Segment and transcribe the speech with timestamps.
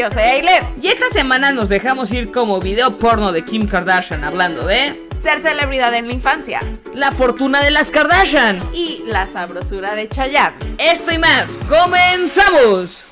[0.00, 0.62] yo soy Ailed.
[0.80, 5.42] Y esta semana nos dejamos ir como video porno de Kim Kardashian hablando de Ser
[5.42, 6.60] celebridad en la infancia.
[6.94, 8.60] la fortuna de las Kardashian.
[8.72, 10.56] Y la sabrosura de Chayanne.
[10.78, 13.04] Esto y más, comenzamos.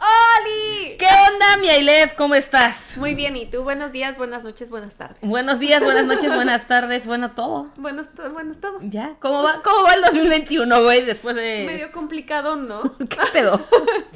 [0.00, 0.96] ¡Oli!
[0.96, 2.12] ¿Qué onda, mi Ailed?
[2.16, 2.96] ¿Cómo estás?
[2.96, 3.62] Muy bien, ¿y tú?
[3.62, 5.18] Buenos días, buenas noches, buenas tardes.
[5.20, 7.66] Buenos días, buenas noches, buenas tardes, bueno todo.
[7.76, 8.82] Buenos, buenos todos.
[8.86, 9.16] ¿Ya?
[9.20, 11.04] ¿Cómo va, cómo va el 2021, güey?
[11.04, 11.64] Después de...
[11.66, 12.96] Medio complicado, ¿no?
[12.98, 13.60] ¿Qué pedo?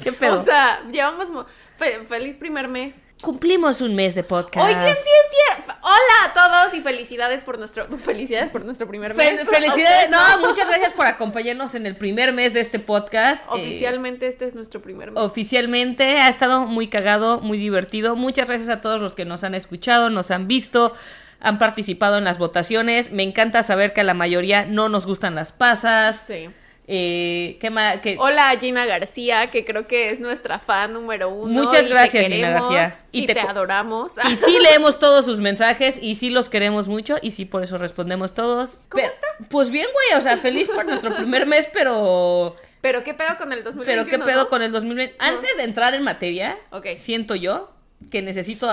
[0.01, 0.39] ¿Qué pedo?
[0.39, 1.45] O sea, llevamos mo-
[1.83, 2.95] fe- feliz primer mes.
[3.21, 4.67] Cumplimos un mes de podcast.
[4.67, 5.73] Oigan, sí es cierto.
[5.81, 9.39] Hola a todos y felicidades por nuestro felicidades por nuestro primer mes.
[9.41, 10.09] Fel- felicidades.
[10.11, 13.41] No, muchas gracias por acompañarnos en el primer mes de este podcast.
[13.43, 15.21] Eh, Oficialmente este es nuestro primer mes.
[15.23, 18.15] oficialmente ha estado muy cagado, muy divertido.
[18.15, 20.93] Muchas gracias a todos los que nos han escuchado, nos han visto,
[21.39, 23.11] han participado en las votaciones.
[23.11, 26.21] Me encanta saber que a la mayoría no nos gustan las pasas.
[26.27, 26.49] Sí.
[26.85, 27.97] Eh, ¿Qué más?
[28.01, 31.63] ¿Qué- Hola Gina García, que creo que es nuestra fan número uno.
[31.63, 32.95] Muchas gracias, Gina García.
[33.11, 34.13] Y, Y te, adoramos.
[34.29, 37.77] Y sí leemos todos sus mensajes y sí los queremos mucho y sí por eso
[37.77, 38.77] respondemos todos.
[38.89, 39.13] ¿Cómo Pero-
[39.49, 42.55] Pues bien, güey, o sea, feliz por nuestro primer mes, pero...
[42.81, 43.85] Pero qué pedo con el 2021.
[43.85, 44.49] Pero qué pedo ¿no?
[44.49, 45.15] con el 2020.
[45.19, 46.57] Antes de entrar en materia,
[46.99, 47.71] siento yo
[48.11, 48.69] que necesito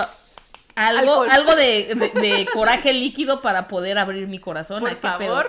[0.75, 1.29] algo, Alcohol.
[1.31, 4.81] algo de, de- de coraje líquido para poder abrir mi corazón.
[4.81, 5.45] Por pedo.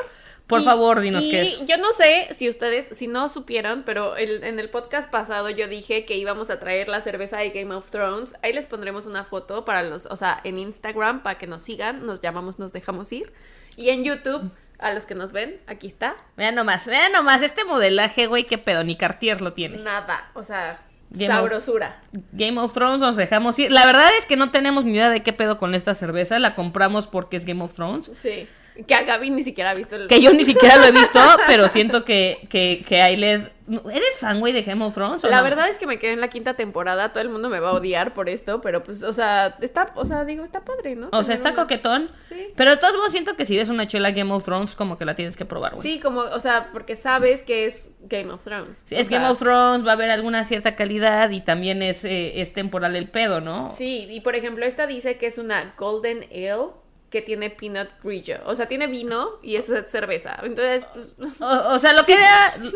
[0.47, 1.65] Por Y- favor, dinos y qué es.
[1.65, 5.67] yo no sé si ustedes, si no supieron, pero el- en el podcast pasado yo
[5.69, 8.35] dije que íbamos a traer la cerveza de Game of Thrones.
[8.43, 12.05] Ahí les pondremos una foto para los, o sea, en Instagram para que nos sigan.
[12.07, 13.33] Nos llamamos Nos Dejamos Ir.
[13.77, 16.17] Y en YouTube, a los que nos ven, aquí está.
[16.37, 19.79] Vean nomás, vean nomás, este modelaje, güey, qué pedo, ni Cartier lo tiene.
[19.79, 22.01] Nada, o sea, Game of- sabrosura.
[22.33, 23.71] Game of Thrones nos dejamos ir.
[23.71, 26.39] La verdad es que no tenemos ni idea de qué pedo con esta cerveza.
[26.39, 28.11] La compramos porque es Game of Thrones.
[28.15, 28.49] Sí.
[28.87, 30.07] Que a Gaby ni siquiera ha visto el.
[30.09, 33.49] Que yo ni siquiera lo he visto, pero siento que, que, que Ailed...
[33.91, 35.23] ¿Eres fan, güey, de Game of Thrones?
[35.25, 35.45] o La no?
[35.45, 37.75] verdad es que me quedé en la quinta temporada, todo el mundo me va a
[37.75, 41.09] odiar por esto, pero pues, o sea, está, o sea, digo, está padre, ¿no?
[41.13, 42.11] O sea, está una- coquetón.
[42.29, 42.49] Sí.
[42.57, 45.05] Pero de todos modos siento que si ves una chela Game of Thrones, como que
[45.05, 45.83] la tienes que probar, güey.
[45.89, 48.85] Sí, como, o sea, porque sabes que es Game of Thrones.
[48.89, 52.05] Sí, Es sea, Game of Thrones, va a haber alguna cierta calidad y también es,
[52.05, 53.73] eh, es temporal el pedo, ¿no?
[53.79, 56.73] Sí, y por ejemplo, esta dice que es una Golden Ale
[57.13, 58.39] que tiene peanut grillo.
[58.47, 60.39] O sea, tiene vino y es cerveza.
[60.43, 62.17] Entonces, pues, O, o sea, lo que,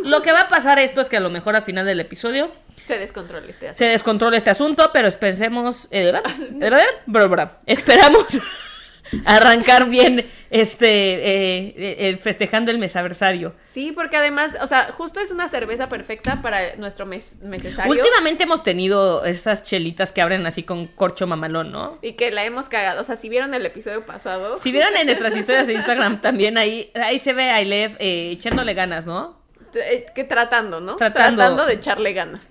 [0.04, 2.50] lo que va a pasar esto es que a lo mejor al final del episodio
[2.86, 3.78] se descontrola este asunto.
[3.78, 5.88] se descontrola este asunto, pero pensemos...
[5.90, 6.12] eh,
[6.52, 6.84] ¿verdad?
[7.06, 7.58] Bra.
[7.66, 8.26] Esperamos
[9.24, 13.54] arrancar bien este eh, eh, festejando el mesaversario.
[13.64, 17.90] Sí, porque además, o sea, justo es una cerveza perfecta para nuestro mes necesario.
[17.90, 21.98] Últimamente hemos tenido estas chelitas que abren así con corcho mamalón, ¿no?
[22.02, 23.00] Y que la hemos cagado.
[23.00, 24.56] O sea, si vieron el episodio pasado.
[24.58, 28.30] Si vieron en nuestras historias de Instagram también ahí, ahí se ve a Ailed eh,
[28.32, 29.36] echándole ganas, ¿no?
[29.74, 30.96] eh, que tratando, ¿no?
[30.96, 31.66] Tratando.
[31.66, 32.48] de echarle ganas.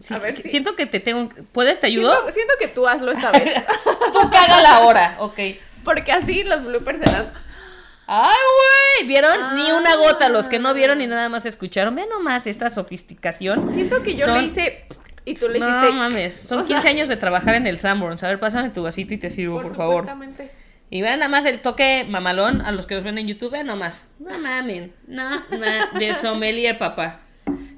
[0.00, 1.28] Sí, A ver que- Siento que te tengo...
[1.50, 1.80] ¿Puedes?
[1.80, 2.12] ¿Te ayudo?
[2.12, 3.64] Siento, siento que tú hazlo esta vez.
[4.12, 5.38] Tú caga la hora, ok.
[5.88, 7.26] Porque así los bloopers serán.
[8.06, 8.36] ¡Ay,
[9.00, 9.08] güey!
[9.08, 9.54] ¿Vieron?
[9.56, 10.28] Ni una gota.
[10.28, 11.00] Los que no vieron Ah.
[11.00, 11.94] ni nada más escucharon.
[11.94, 13.72] Vean nomás esta sofisticación.
[13.74, 14.86] Siento que yo Son- le hice.
[15.24, 15.94] Y tú le No hiciste.
[15.94, 16.34] mames.
[16.34, 18.22] Son o sea, 15 años de trabajar en el Sanborns.
[18.24, 20.04] A ver, pásame tu vasito y te sirvo, por, favor.
[20.04, 20.50] supuestamente.
[20.90, 23.50] Y vean nada más el toque mamalón a los que nos ven en YouTube.
[23.52, 24.06] Vean nomás.
[24.18, 24.94] No mamen.
[25.06, 25.98] No, no.
[25.98, 27.20] De sommelier, papá.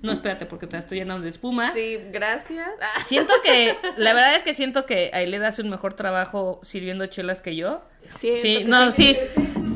[0.02, 1.72] No, espérate, porque te la estoy llenando de espuma.
[1.72, 2.66] Sí, gracias.
[2.80, 7.06] Ah, Siento que, la verdad es que siento que Ailed hace un mejor trabajo sirviendo
[7.06, 7.82] chelas que yo.
[8.18, 9.16] siento Sí, que no, sí.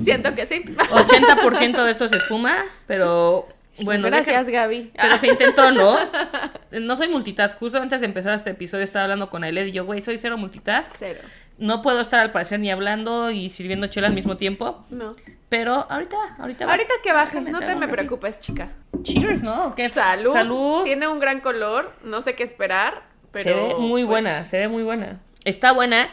[0.02, 0.62] Siento que sí.
[0.64, 3.46] 80% de esto es espuma, pero
[3.82, 4.92] bueno, gracias, deja- Gaby.
[4.94, 5.96] Pero se intentó, ¿no?
[6.70, 7.58] No soy multitask.
[7.58, 10.36] Justo antes de empezar este episodio estaba hablando con Ailed y yo, güey, soy cero
[10.38, 10.92] multitask.
[10.98, 11.20] Cero.
[11.58, 14.84] No puedo estar al parecer ni hablando y sirviendo chela al mismo tiempo.
[14.90, 15.14] No.
[15.56, 16.68] Pero ahorita, ahorita.
[16.68, 18.72] Ahorita que baje, no te me preocupes, chica.
[19.02, 19.76] Cheers, ¿no?
[19.76, 19.88] ¿Qué?
[19.88, 20.32] Salud.
[20.32, 20.82] Salud.
[20.82, 21.92] Tiene un gran color.
[22.02, 23.04] No sé qué esperar.
[23.30, 23.68] Pero.
[23.68, 25.20] se ve muy pues, buena, se ve muy buena.
[25.44, 26.10] Está buena.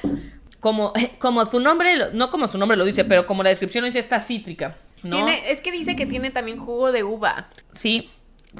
[0.59, 3.87] Como, como su nombre, no como su nombre lo dice, pero como la descripción lo
[3.87, 4.77] dice, está cítrica.
[5.01, 5.15] ¿no?
[5.15, 7.47] Tiene, es que dice que tiene también jugo de uva.
[7.71, 8.11] Sí.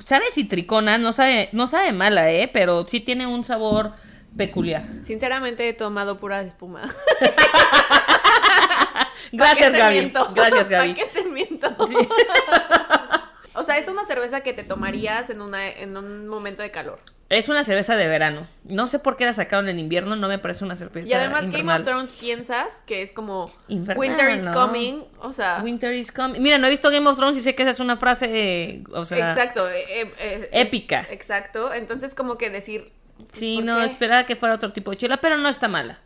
[0.04, 2.50] Sabe citricona, no sabe, no sabe mala, ¿eh?
[2.52, 3.92] Pero sí tiene un sabor
[4.36, 4.84] peculiar.
[5.04, 6.92] Sinceramente he tomado pura espuma.
[9.32, 9.96] Gracias, ¿Pa' qué te Gaby.
[10.00, 10.32] miento?
[10.36, 10.94] Gracias, ¿Pa' Gaby.
[10.96, 11.76] qué te miento?
[13.54, 17.00] O sea, es una cerveza que te tomarías en, una, en un momento de calor.
[17.28, 18.48] Es una cerveza de verano.
[18.64, 21.52] No sé por qué la sacaron en invierno, no me parece una cerveza Y además
[21.52, 24.52] Game of Thrones piensas que es como Infernal, Winter is ¿no?
[24.54, 26.42] coming, o sea, Winter is coming.
[26.42, 28.84] Mira, no he visto Game of Thrones y sé que esa es una frase, eh,
[28.94, 29.84] o sea, exacto, eh,
[30.18, 31.02] eh, épica.
[31.02, 32.92] es- exacto, entonces como que decir
[33.34, 33.86] Sí, ¿por no, qué?
[33.86, 36.00] esperaba que fuera otro tipo de chela, pero no está mala.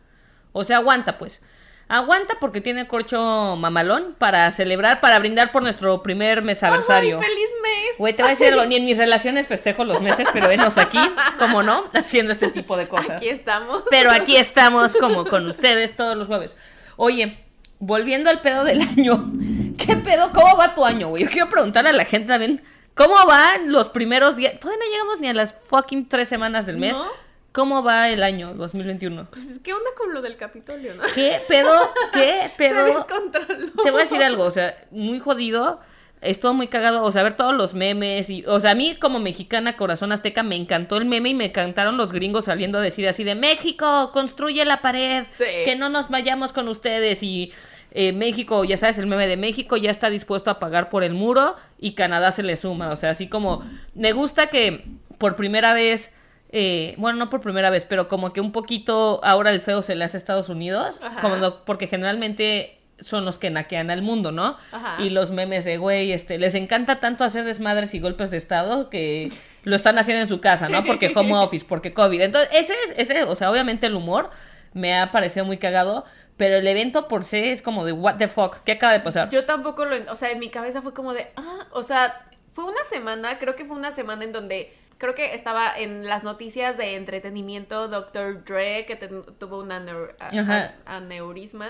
[0.52, 1.40] O sea, aguanta, pues.
[1.88, 7.20] Aguanta porque tiene corcho mamalón para celebrar, para brindar por nuestro primer mesaversario.
[7.22, 7.98] ¡Ay, feliz mes!
[7.98, 10.98] Güey, te voy a decir ni en mis relaciones festejo los meses, pero venos aquí,
[11.38, 13.18] como no, haciendo este tipo de cosas.
[13.18, 13.84] Aquí estamos.
[13.88, 16.56] Pero aquí estamos como con ustedes todos los jueves.
[16.96, 17.38] Oye,
[17.78, 19.30] volviendo al pedo del año,
[19.78, 20.32] ¿qué pedo?
[20.32, 21.22] ¿Cómo va tu año, güey?
[21.22, 22.62] Yo quiero preguntarle a la gente también,
[22.94, 24.58] ¿cómo van los primeros días?
[24.58, 26.94] Todavía no llegamos ni a las fucking tres semanas del mes.
[26.94, 27.25] ¿No?
[27.56, 29.28] ¿Cómo va el año 2021?
[29.30, 31.02] Pues, ¿qué onda con lo del Capitolio, no?
[31.14, 31.72] ¿Qué pedo?
[32.12, 32.84] ¿Qué Se pedo?
[32.84, 33.72] descontroló.
[33.82, 35.80] Te voy a decir algo, o sea, muy jodido.
[36.20, 39.20] Estuvo muy cagado, o sea, ver todos los memes y, o sea, a mí como
[39.20, 43.08] mexicana, corazón azteca, me encantó el meme y me encantaron los gringos saliendo a decir
[43.08, 45.44] así de México, construye la pared, Sí.
[45.64, 47.52] que no nos vayamos con ustedes y
[47.92, 51.14] eh, México, ya sabes, el meme de México ya está dispuesto a pagar por el
[51.14, 53.64] muro y Canadá se le suma, o sea, así como,
[53.94, 54.84] me gusta que
[55.16, 56.12] por primera vez,
[56.50, 59.94] eh, bueno, no por primera vez, pero como que un poquito ahora el feo se
[59.94, 61.20] le hace a Estados Unidos, Ajá.
[61.20, 64.56] como no- porque generalmente son los que naquean al mundo, ¿no?
[64.72, 65.02] Ajá.
[65.02, 68.88] Y los memes de, güey, este, les encanta tanto hacer desmadres y golpes de estado
[68.88, 69.30] que
[69.64, 70.82] lo están haciendo en su casa, ¿no?
[70.84, 72.20] Porque home office, porque COVID.
[72.22, 74.30] Entonces, ese, ese, o sea, obviamente el humor
[74.72, 76.06] me ha parecido muy cagado,
[76.38, 79.28] pero el evento por sí es como de, what the fuck, ¿qué acaba de pasar?
[79.28, 82.64] Yo tampoco lo, o sea, en mi cabeza fue como de, ah, o sea, fue
[82.64, 86.76] una semana, creo que fue una semana en donde, creo que estaba en las noticias
[86.76, 88.44] de entretenimiento Dr.
[88.44, 91.68] Dre, que ten- tuvo un aneur- a- a- aneurisma.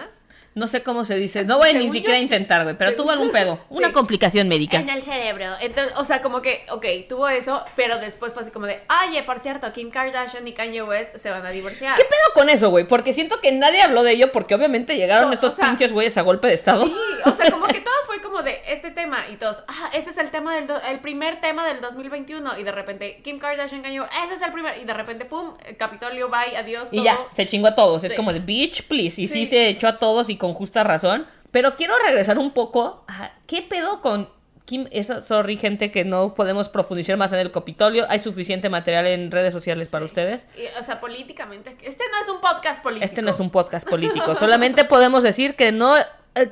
[0.54, 2.90] No sé cómo se dice, no voy a ni Según siquiera yo, intentar, güey, pero
[2.92, 3.92] según- tuvo algún pedo, una Sí.
[3.92, 4.78] complicación médica.
[4.78, 5.48] En el cerebro.
[5.60, 9.22] Entonces, o sea, como que, ok, tuvo eso, pero después fue así como de, oye,
[9.22, 11.96] por cierto, Kim Kardashian y Kanye West se van a divorciar.
[11.98, 12.86] ¿Qué pedo con eso, güey?
[12.86, 15.92] Porque siento que nadie habló de ello porque obviamente llegaron No, estos o sea- pinches
[15.92, 16.86] güeyes a golpe de estado.
[16.86, 16.94] Sí,
[17.26, 20.30] o sea, como que todo como de este tema y todos, ah, ese es el
[20.30, 24.42] tema del, el primer tema del 2021 y de repente Kim Kardashian Kanye, ese es
[24.42, 27.04] el primer y de repente pum, Capitolio bye, adiós, Y todo.
[27.04, 28.04] ya, se chingó a todos.
[28.04, 29.20] Es como de bitch, please.
[29.20, 29.44] Y sí.
[29.44, 29.46] Sí.
[29.46, 31.26] se echó a todos y con justa razón.
[31.50, 34.28] Pero quiero regresar un poco a qué pedo con
[34.64, 34.86] Kim.
[34.90, 38.04] Esa, sorry, gente, que no podemos profundizar más en el Capitolio.
[38.08, 40.48] Hay suficiente material en redes sociales para ustedes.
[40.56, 43.04] Y, o sea, políticamente, este no es un podcast político.
[43.04, 44.34] Este no es un podcast político.
[44.34, 45.94] Solamente podemos decir que no,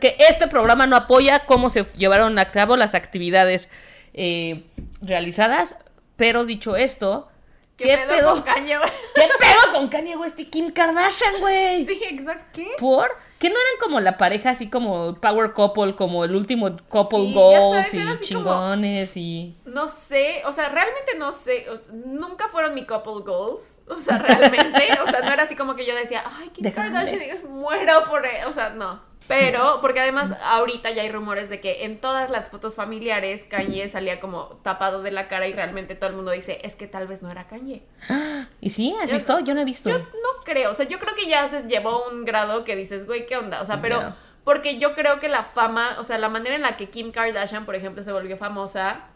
[0.00, 3.68] que este programa no apoya cómo se llevaron a cabo las actividades
[4.14, 4.64] eh,
[5.02, 5.76] realizadas.
[6.16, 7.28] Pero dicho esto,
[7.76, 8.94] ¿Qué, ¿qué, pedo, con Kanye West?
[9.16, 11.84] ¿Qué pedo con Kanye West y Kim Kardashian, güey?
[11.84, 12.44] Sí, exacto.
[12.52, 12.68] ¿Qué?
[12.78, 13.10] ¿Por?
[13.40, 17.34] ¿Que no eran como la pareja así como Power Couple, como el último couple Sí,
[17.34, 19.56] goals sabes, y como- chingones y...
[19.64, 24.88] No sé, o sea, realmente no sé, nunca fueron mi couple goals, o sea, realmente,
[25.04, 26.92] o sea, no era así como que yo decía, ay, Kim Déjame.
[26.92, 29.02] Kardashian, muero por, él", o sea, no.
[29.26, 33.88] Pero, porque además ahorita ya hay rumores de que en todas las fotos familiares Kanye
[33.88, 37.06] salía como tapado de la cara y realmente todo el mundo dice, es que tal
[37.06, 37.82] vez no era Kanye.
[38.60, 38.94] ¿Y sí?
[39.02, 39.40] ¿Has Yo- visto?
[39.40, 39.88] Yo no he visto.
[39.88, 43.06] Yo no creo, o sea, yo creo que ya se llevó un grado que dices,
[43.06, 43.62] güey, ¿qué onda?
[43.62, 46.76] O sea, pero porque yo creo que la fama, o sea, la manera en la
[46.76, 49.06] que Kim Kardashian, por ejemplo, se volvió famosa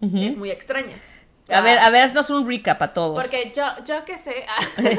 [0.00, 0.96] es muy extraña.
[1.48, 3.20] A ver, a ver, haznos un recap a todos.
[3.20, 4.46] Porque yo, yo que sé,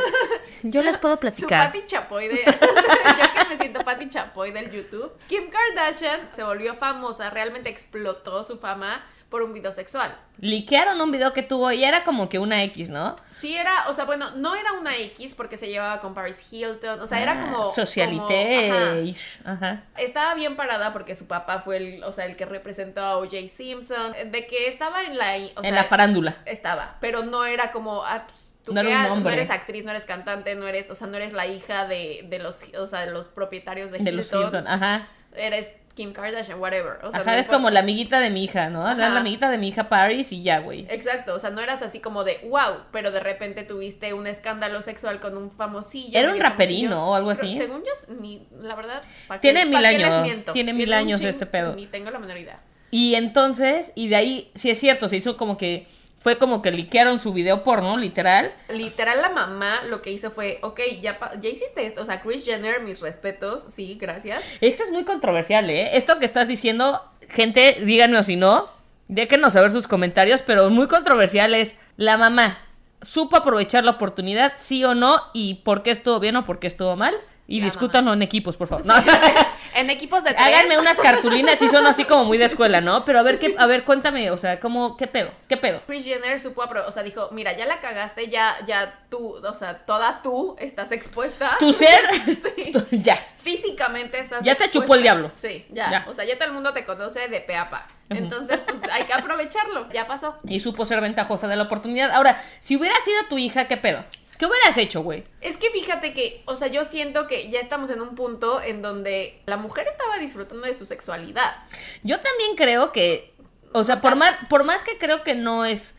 [0.63, 1.67] Yo les puedo su platicar.
[1.71, 6.73] Patty Chapoy de, yo que me siento Patty Chapoy del YouTube, Kim Kardashian se volvió
[6.75, 10.15] famosa, realmente explotó su fama por un video sexual.
[10.39, 13.15] Liquearon un video que tuvo y era como que una X, ¿no?
[13.41, 16.99] Sí era, o sea, bueno, no era una X porque se llevaba con Paris Hilton,
[17.01, 17.71] o sea, era Ah, como...
[17.73, 18.69] Socialité.
[18.71, 19.83] como- ajá.
[19.97, 23.49] Estaba bien parada porque su papá fue el, o sea, el que representó a O.J.
[23.49, 25.35] Simpson, de que estaba en la...
[25.35, 26.37] o en sea, la farándula.
[26.45, 28.03] Estaba, pero no era como...
[28.05, 31.07] ah, pues, tú No era un eres actriz, no eres cantante, no eres, o sea,
[31.07, 34.27] no eres la hija de, de los, o sea, de los propietarios de, De los
[34.27, 34.43] Hilton.
[34.45, 34.67] Hilton.
[34.67, 35.07] Ajá.
[35.35, 36.99] Eres Kim Kardashian, whatever.
[37.03, 38.85] O sea, Ajá, no eres como la amiguita de mi hija, ¿no?
[38.87, 38.95] Ajá.
[38.95, 40.85] la amiguita de mi hija Paris y ya, güey.
[40.89, 44.81] Exacto, o sea, no eras así como de wow, pero de repente tuviste un escándalo
[44.83, 46.17] sexual con un famosillo.
[46.17, 47.57] Era un raperino o algo Pero así.
[47.57, 51.27] según yo, ni, la verdad, ¿pa' Tiene qué- mil años, tiene mil un años chin-
[51.29, 51.75] este pedo.
[51.75, 52.61] Ni tengo la menor idea.
[52.91, 55.87] Y entonces, y de ahí, sí es cierto, se hizo como que,
[56.27, 58.51] fue como que liquearon su video porno, literal.
[58.67, 62.01] Literal, la mamá lo que hizo fue, ok, ya, ya hiciste esto.
[62.01, 64.43] O sea, Chris Jenner, mis respetos, sí, gracias.
[64.59, 65.95] Esto es muy controversial, ¿eh?
[65.95, 68.69] Esto que estás diciendo, gente, díganme o si no,
[69.07, 72.57] déjenos saber sus comentarios, pero muy controversial es la mamá.
[73.01, 75.21] ¿Supo aprovechar la oportunidad, sí o no?
[75.31, 77.15] ¿Y por qué estuvo bien o por qué estuvo mal?
[77.49, 78.85] Y discútanlo en equipos, por favor.
[78.85, 78.93] No.
[79.75, 80.45] en equipos de tres.
[80.45, 83.05] Háganme unas cartulinas y son así como muy de escuela, ¿no?
[83.05, 85.31] Pero a ver, qué, a ver, cuéntame, o sea, ¿cómo, qué pedo?
[85.47, 85.81] ¿Qué pedo?
[85.87, 89.53] Chris Jenner supo, apro- o sea, dijo, mira, ya la cagaste, ya, ya tú, o
[89.53, 91.55] sea, toda tú estás expuesta.
[91.59, 92.73] Tu ser, Sí.
[92.91, 93.17] ya.
[93.37, 94.71] Físicamente estás Ya te expuesta.
[94.81, 95.31] chupó el diablo.
[95.37, 95.89] Sí, ya.
[95.89, 96.05] Ya.
[96.09, 97.87] O sea, ya todo el mundo te conoce de pe a pa.
[98.09, 99.87] Entonces, pues hay que aprovecharlo.
[99.93, 100.35] Ya pasó.
[100.45, 102.11] Y supo ser ventajosa de la oportunidad.
[102.11, 104.03] Ahora, si hubiera sido tu hija, ¿qué pedo?
[104.37, 105.23] ¿Qué hubieras hecho, güey?
[105.41, 108.81] Es que fíjate que, o sea, yo siento que ya estamos en un punto en
[108.81, 111.55] donde la mujer estaba disfrutando de su sexualidad.
[112.03, 113.33] Yo también creo que,
[113.73, 115.95] O sea, por, más, por más que creo que no es...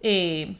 [0.00, 0.56] eh,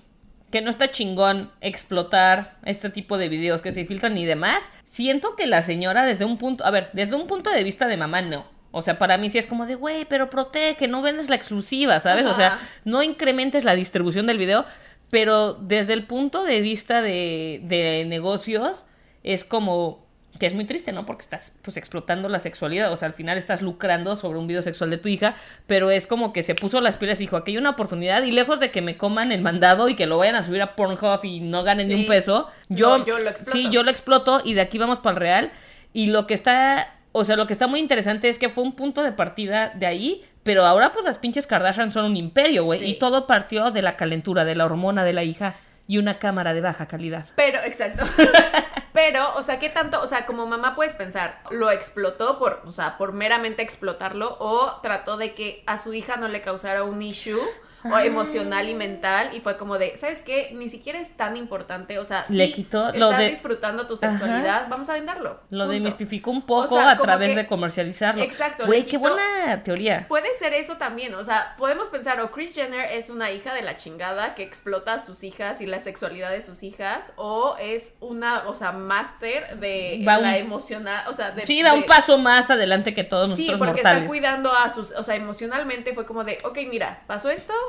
[0.51, 4.63] que no está chingón explotar este tipo de videos que se filtran y demás,
[4.93, 6.67] siento que la señora desde un punto...
[6.67, 8.45] A ver, desde un punto de vista de mamá, no.
[8.71, 12.01] O sea, para mí sí es como de, güey, pero protege, no vendes la exclusiva,
[12.01, 12.27] ¿sabes?
[12.27, 14.67] O sea, no incrementes la distribución del video,
[15.13, 18.87] pero desde el punto de vista de, de negocios,
[19.23, 20.07] es como
[20.41, 21.05] que es muy triste, ¿no?
[21.05, 24.63] Porque estás pues explotando la sexualidad, o sea, al final estás lucrando sobre un video
[24.63, 27.51] sexual de tu hija, pero es como que se puso las pilas y dijo, aquí
[27.51, 30.37] hay una oportunidad y lejos de que me coman el mandado y que lo vayan
[30.37, 33.53] a subir a Pornhub y no ganen ni un peso, yo, No, yo lo exploto.
[33.53, 35.53] sí, yo lo exploto y de aquí vamos para el real
[35.93, 38.73] y lo que está, o sea, lo que está muy interesante es que fue un
[38.73, 42.81] punto de partida de ahí, pero ahora pues las pinches Kardashian son un imperio, güey,
[42.81, 42.87] Sí.
[42.87, 45.55] y todo partió de la calentura, de la hormona de la hija
[45.89, 47.27] y una cámara de baja calidad.
[47.37, 48.05] Pero, exacto.
[48.93, 50.01] Pero, o sea, ¿qué tanto?
[50.03, 54.81] O sea, como mamá puedes pensar, ¿lo explotó por, o sea, por meramente explotarlo o
[54.83, 57.41] trató de que a su hija no le causara un issue
[57.85, 60.51] o emocional y mental y fue como de, ¿sabes qué?
[60.55, 63.97] Ni siquiera es tan importante, o sea, Le sí, quitó estás lo de- disfrutando tu
[63.97, 65.41] sexualidad, vamos a venderlo.
[65.51, 65.69] Lo punto.
[65.73, 68.23] demistificó un poco O sea, a través que- de comercializarlo.
[68.23, 70.07] Exacto, Güey, qué buena teoría.
[70.09, 73.63] Puede ser eso también, o sea, podemos pensar, o Kris Jenner es una hija de
[73.63, 77.93] la chingada que explota a sus hijas y la sexualidad de sus hijas, o es
[78.01, 81.45] una, o sea, máster de Va la un- emocional, o sea, de...
[81.47, 83.99] Sí, da un paso más adelante que todos Sí, nosotros porque mortales.
[84.03, 87.53] está cuidando a sus, o sea, emocionalmente fue como de, ok, mira, pasó esto,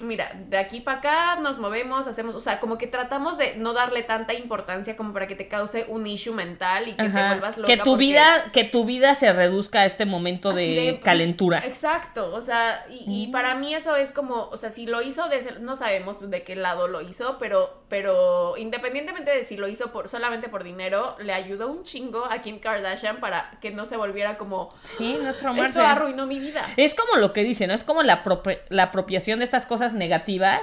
[0.00, 3.72] mira, de aquí para acá nos movemos, hacemos, o sea, como que tratamos de no
[3.72, 7.56] darle tanta importancia como para que te cause un issue mental y que te vuelvas
[7.56, 7.66] loca.
[7.68, 11.62] Que tu porque- vida, que tu vida se reduzca a este momento de, calentura.
[11.64, 13.30] Exacto, o sea, y, Mm.
[13.32, 15.24] para mí eso es como, o sea, si lo hizo,
[15.60, 20.08] no sabemos de qué lado lo hizo, pero, pero independientemente de si lo hizo por
[20.08, 24.36] solamente por dinero, le ayudó un chingo a Kim Kardashian para que no se volviera
[24.36, 25.70] como, Sí, no traumarse.
[25.70, 26.66] esto arruinó mi vida.
[26.76, 27.74] Es como lo que dicen, ¿no?
[27.74, 28.22] Es como la,
[28.68, 30.60] la apropiación de estas cosas negativas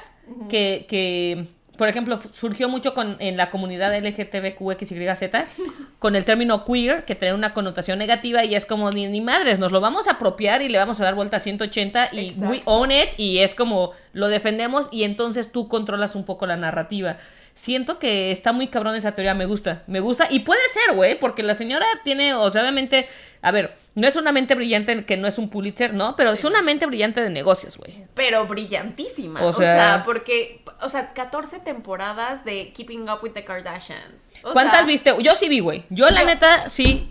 [0.49, 5.49] que, que, por ejemplo, surgió mucho con, en la comunidad LGTBQXYZ
[5.99, 9.59] con el término queer, que tiene una connotación negativa y es como, ni, ni madres,
[9.59, 12.49] nos lo vamos a apropiar y le vamos a dar vuelta a 180 y Exacto.
[12.49, 16.57] we own it y es como, lo defendemos y entonces tú controlas un poco la
[16.57, 17.17] narrativa.
[17.55, 20.27] Siento que está muy cabrón esa teoría, me gusta, me gusta.
[20.29, 23.07] Y puede ser, güey, porque la señora tiene, o sea, obviamente,
[23.41, 26.15] a ver, no es una mente brillante que no es un Pulitzer, ¿no?
[26.15, 28.05] Pero es una mente brillante de negocios, güey.
[28.15, 29.41] Pero brillantísima.
[29.43, 34.29] O O sea- porque, o sea, 14 temporadas de Keeping Up with the Kardashians.
[34.43, 35.13] O ¿Cuántas sea, viste?
[35.21, 35.83] Yo sí vi, güey.
[35.89, 37.09] Yo, la neta, sí.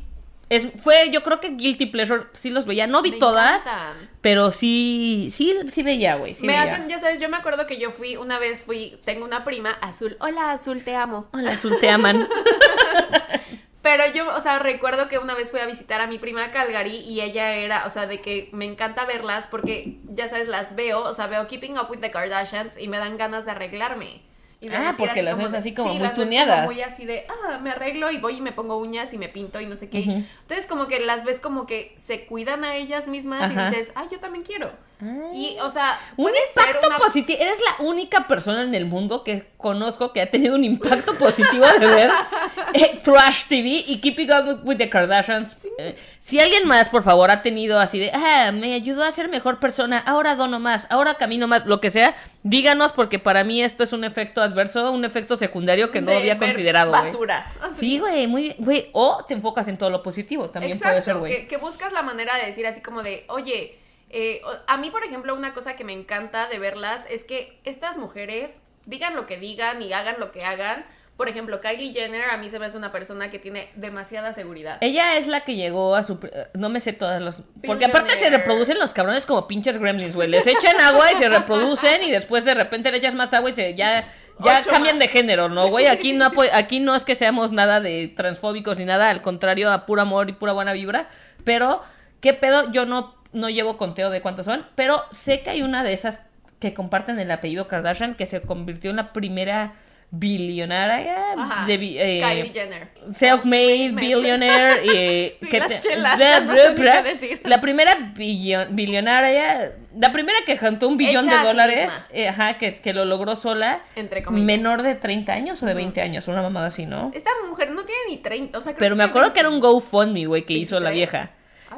[0.51, 2.87] Es, fue, yo creo que Guilty Pleasure sí los veía.
[2.87, 4.11] No vi me todas, encantan.
[4.21, 6.35] pero sí, sí, sí veía, güey.
[6.35, 6.75] Sí me veía.
[6.75, 9.71] hacen, ya sabes, yo me acuerdo que yo fui, una vez fui, tengo una prima,
[9.81, 10.15] Azul.
[10.21, 11.27] Hola, Azul, te amo.
[11.33, 12.29] Hola, Azul, te aman.
[13.83, 16.51] Pero yo, o sea, recuerdo que una vez fui a visitar a mi prima a
[16.53, 20.77] Calgary y ella era, o sea, de que me encanta verlas porque, ya sabes, las
[20.77, 24.23] veo, o sea, veo Keeping Up with the Kardashians y me dan ganas de arreglarme.
[24.61, 26.67] Y de Ah, porque las ves así como sí, muy las tuneadas.
[26.67, 29.61] muy así de, ah, me arreglo y voy y me pongo uñas y me pinto
[29.61, 30.05] y no sé qué.
[30.05, 33.69] Entonces, como que las ves como que se cuidan a ellas mismas Ajá.
[33.69, 34.71] y dices, ah, yo también quiero.
[35.05, 35.31] Ah.
[35.35, 37.39] Y, o sea, Un impacto una- positivo.
[37.43, 41.67] Eres la única persona en el mundo que conozco que ha tenido un impacto positivo
[41.81, 42.11] de ver
[42.75, 45.57] eh, Trash TV y Keeping Up with the Kardashians.
[45.79, 49.29] Eh, si alguien más, por favor, ha tenido así de, ah, me ayudó a ser
[49.29, 53.61] mejor persona, ahora dono más, ahora camino más, lo que sea, díganos porque para mí
[53.63, 56.93] esto es un efecto adverso, un efecto secundario que no de había considerado.
[56.93, 57.51] Basura.
[57.77, 58.89] Sí, güey, muy bien, güey.
[58.93, 61.33] O te enfocas en todo lo positivo, también Exacto, puede ser, güey.
[61.33, 63.77] que, que buscas la manera de decir así como de, oye,
[64.13, 67.97] eh, a mí, por ejemplo, una cosa que me encanta de verlas es que estas
[67.97, 68.55] mujeres
[68.85, 70.85] digan lo que digan y hagan lo que hagan.
[71.17, 74.79] Por ejemplo, Kylie Jenner a mí se me hace una persona que tiene demasiada seguridad.
[74.81, 76.19] Ella es la que llegó a su...
[76.55, 77.43] No me sé todas las...
[77.65, 80.29] Porque aparte se reproducen los cabrones como pinches gremlins, güey.
[80.29, 83.55] Les echan agua y se reproducen y después de repente le echas más agua y
[83.55, 84.05] se ya...
[84.41, 85.07] Ya Ocho cambian más.
[85.07, 85.87] de género, ¿no, güey?
[85.87, 89.85] Aquí no, aquí no es que seamos nada de transfóbicos ni nada, al contrario, a
[89.85, 91.09] puro amor y pura buena vibra.
[91.45, 91.83] Pero,
[92.21, 92.73] ¿qué pedo?
[92.73, 96.21] Yo no, no llevo conteo de cuántos son, pero sé que hay una de esas
[96.59, 99.73] que comparten el apellido Kardashian que se convirtió en la primera
[100.15, 101.75] billonaria Ajá, de...
[101.75, 102.89] eh, Kylie Jenner.
[103.15, 107.41] Self-made billionaire eh, que las te- chelas, no decir.
[107.45, 112.59] la primera billo- billonaria la primera que juntó un billón Hecha de dólares eh, ajá
[112.59, 114.47] que, que lo logró sola Entre comillas.
[114.47, 117.83] menor de 30 años o de 20 años una mamada así no Esta mujer no
[117.85, 119.67] tiene ni 30, o sea, creo pero me acuerdo que era 20.
[119.67, 120.95] un GoFundMe güey que hizo la 23.
[121.11, 121.31] vieja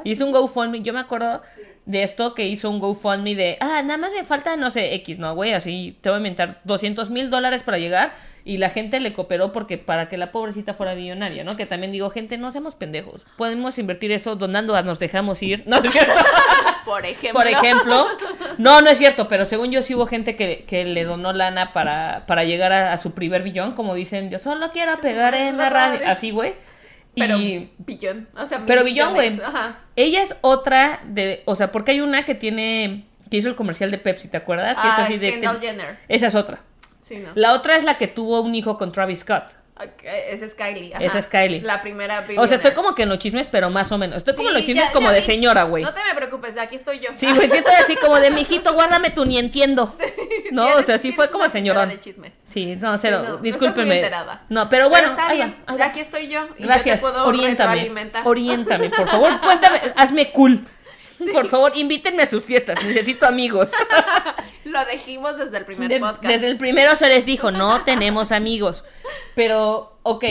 [0.05, 1.41] hizo un GoFundMe yo me acuerdo
[1.85, 5.19] de esto que hizo un GoFundMe de ah nada más me falta no sé X
[5.19, 8.13] no güey así te voy a inventar 200 mil dólares para llegar
[8.47, 11.57] y la gente le cooperó porque para que la pobrecita fuera billonaria, ¿no?
[11.57, 13.25] Que también digo, gente, no seamos pendejos.
[13.37, 15.63] Podemos invertir eso donando a nos dejamos ir.
[15.75, 16.13] No, es cierto.
[16.85, 17.41] Por ejemplo.
[17.41, 18.07] Por ejemplo.
[18.59, 21.73] No, no es cierto, pero según yo sí hubo gente que, que le donó lana
[21.73, 25.57] para, para llegar a, a su primer billón, como dicen, yo solo quiero pegar en
[25.57, 26.01] la radio.
[26.05, 26.53] Así, güey.
[27.15, 28.27] Pero Y billón.
[28.37, 29.39] O sea, Pero billón, güey.
[29.95, 33.91] Ella es otra de, o sea, porque hay una que tiene, que hizo el comercial
[33.91, 34.77] de Pepsi, ¿te acuerdas?
[34.77, 35.31] Que es Ah, así de...
[35.31, 35.97] Kendall Jenner.
[36.07, 36.61] Esa es otra.
[37.01, 37.29] Sí, ¿no?
[37.35, 39.43] La otra es la que tuvo un hijo con Travis Scott.
[40.03, 40.93] Esa es Kylie.
[40.95, 41.03] ajá.
[41.03, 41.61] Esa es Kylie.
[41.61, 44.17] La primera O sea, estoy como que en los chismes, pero más o menos.
[44.17, 45.25] Estoy como en los Sí, chismes ya- como ya de vi.
[45.25, 45.83] señora, güey.
[45.83, 47.09] No te me preocupes, aquí estoy yo.
[47.15, 49.93] Sí, güey, siento así como de mijito, guárdame tu ni entiendo.
[50.51, 51.89] No, o sea, sí fue como señorón.
[51.89, 52.31] de chismes.
[52.47, 53.95] Sí, no, cero, Sí, no, no discúlpeme.
[53.95, 54.43] enterada.
[54.47, 55.57] No, pero bueno, está ahí va, bien.
[55.67, 55.85] ahí va.
[55.87, 56.47] Aquí estoy yo.
[56.57, 57.91] Y Gracias, yo te puedo oriéntame.
[58.23, 59.41] Oriéntame, por favor.
[59.41, 60.65] Cuéntame, hazme cool.
[61.33, 62.83] Por favor, invítenme a sus fiestas.
[62.83, 63.71] Necesito amigos.
[64.65, 66.23] Lo dijimos desde el primer De- podcast.
[66.25, 68.83] desde el primero se les dijo, no tenemos amigos.
[69.35, 70.23] Pero, ok,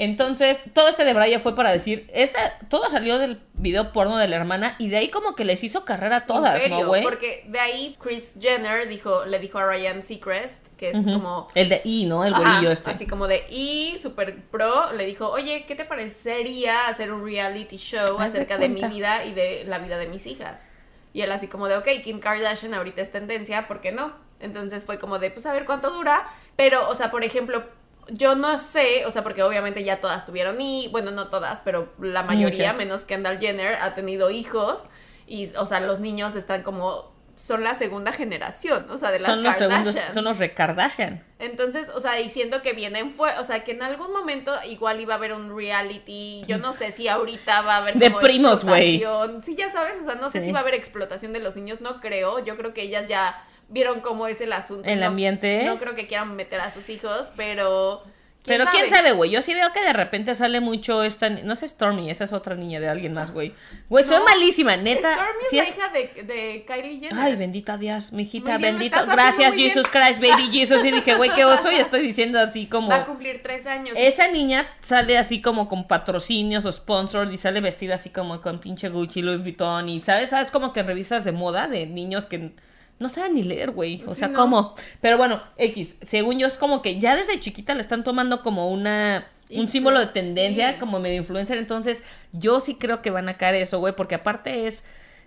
[0.00, 4.28] entonces, todo este de Braya fue para decir, esta, todo salió del video porno de
[4.28, 7.02] la hermana y de ahí como que les hizo carrera a todas, ¿no, güey?
[7.02, 11.48] Porque de ahí Chris Jenner dijo, le dijo a Ryan Seacrest, que es como...
[11.56, 12.24] El de I, ¿no?
[12.24, 12.92] El güerillo este.
[12.92, 17.78] Así como de y super pro, le dijo, oye, ¿qué te parecería hacer un reality
[17.78, 20.64] show Haz de acerca de mi vida y de la vida de mis hijas?
[21.12, 24.12] Y él así como de, ok, Kim Kardashian ahorita es tendencia, ¿por qué no?
[24.38, 26.28] Entonces fue como de, pues a ver cuánto dura.
[26.54, 27.64] Pero, o sea, por ejemplo,
[28.10, 31.92] yo no sé, o sea, porque obviamente ya todas tuvieron y, bueno, no todas, pero
[32.00, 32.76] la mayoría, Muchas.
[32.78, 34.86] menos Kendall Jenner, ha tenido hijos.
[35.26, 39.30] Y, o sea, los niños están como, son la segunda generación, o sea, de las
[39.30, 39.84] son los Kardashian.
[39.84, 41.22] segundos, son los recardashian.
[41.38, 45.14] Entonces, o sea, diciendo que vienen fue, o sea, que en algún momento igual iba
[45.14, 48.64] a haber un reality, yo no sé si ahorita va a haber De como primos,
[48.64, 49.04] güey.
[49.44, 50.46] Sí, ya sabes, o sea, no sé Sí.
[50.46, 53.44] si va a haber explotación de los niños, no creo, yo creo que ellas ya
[53.68, 54.88] vieron cómo es el asunto.
[54.88, 55.64] El no- ambiente.
[55.64, 58.02] No creo que quieran meter a sus hijos, pero
[58.46, 59.30] Pero quién sabe, güey.
[59.30, 61.28] Yo sí veo que de repente sale mucho esta.
[61.28, 63.52] No sé, Stormy, esa es otra niña de alguien más, güey.
[63.90, 65.12] Güey, soy No, malísima, neta.
[65.12, 67.18] Stormy es sí la es- hija de, de Kylie Jenner.
[67.18, 69.04] Ay, bendita Dios, mijita, bien, bendito.
[69.06, 69.68] Gracias, bien.
[69.70, 70.82] Jesus Christ, baby Jesus.
[70.82, 71.70] Y dije, güey, qué oso.
[71.70, 72.88] Y estoy diciendo así como.
[72.88, 73.94] Va a cumplir tres años.
[73.98, 78.60] Esa niña sale así como con patrocinios o sponsors y sale vestida así como con
[78.60, 82.24] pinche Gucci, Louis Vuitton y sabes, sabes como que en revistas de moda de niños
[82.24, 82.52] que
[82.98, 84.02] no saben ni leer, güey.
[84.06, 84.38] O Sí, sea, no.
[84.38, 84.74] ¿cómo?
[85.00, 88.70] Pero bueno, X, según yo es como que ya desde chiquita le están tomando como
[88.70, 90.78] una un Influ- símbolo de tendencia, sí.
[90.78, 94.66] como medio influencer, entonces yo sí creo que van a caer eso, güey, porque aparte
[94.66, 94.84] es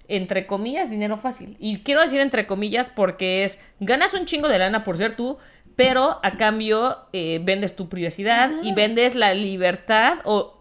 [0.07, 1.55] entre comillas dinero fácil.
[1.59, 5.37] Y quiero decir entre comillas porque es ganas un chingo de lana por ser tú,
[5.75, 10.57] pero a cambio eh, vendes tu privacidad y vendes la libertad o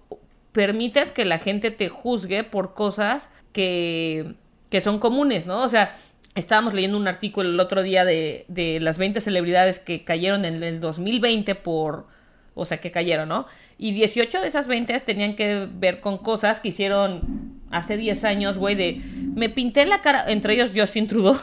[0.52, 4.34] permites que la gente te juzgue por cosas que,
[4.70, 5.62] que son comunes, ¿no?
[5.62, 5.96] O sea,
[6.34, 10.62] estábamos leyendo un artículo el otro día de, de las 20 celebridades que cayeron en
[10.62, 12.06] el 2020 por...
[12.54, 13.46] O sea, que cayeron, ¿no?
[13.78, 18.58] Y 18 de esas 20 tenían que ver con cosas que hicieron hace 10 años,
[18.58, 19.00] güey, de...
[19.34, 21.38] Me pinté la cara, entre ellos Justin Trudeau,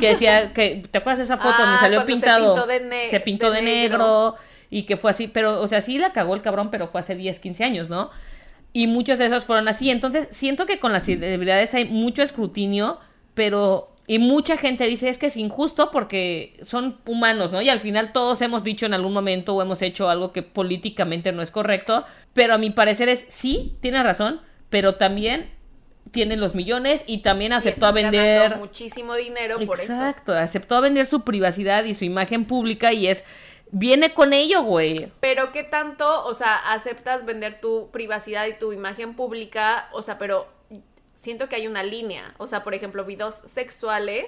[0.00, 0.82] que decía que...
[0.90, 2.54] ¿Te acuerdas de esa foto donde Ah, salió cuando se pintado?
[2.54, 3.98] pintó de ne- se pintó de de negro.
[3.98, 4.34] negro
[4.70, 7.14] y que fue así, pero, o sea, sí la cagó el cabrón, pero fue hace
[7.14, 8.10] 10, 15 años, ¿no?
[8.72, 9.90] Y muchos de esos fueron así.
[9.90, 12.98] Entonces, siento que con las celebridades hay mucho escrutinio,
[13.34, 13.92] pero.
[14.06, 17.60] Y mucha gente dice es que es injusto porque son humanos, ¿no?
[17.60, 21.32] Y al final todos hemos dicho en algún momento o hemos hecho algo que políticamente
[21.32, 22.04] no es correcto.
[22.32, 24.40] Pero a mi parecer es sí, tiene razón,
[24.70, 25.50] pero también
[26.12, 28.56] tienen los millones y también Y aceptó a vender.
[28.58, 29.92] muchísimo dinero por esto.
[29.92, 33.24] Exacto, aceptó a vender su privacidad y su imagen pública y es.
[33.72, 35.08] Viene con ello, güey.
[35.18, 40.18] Pero qué tanto, o sea, aceptas vender tu privacidad y tu imagen pública, o sea,
[40.18, 40.46] pero
[41.16, 44.26] siento que hay una línea, o sea, por ejemplo, videos sexuales,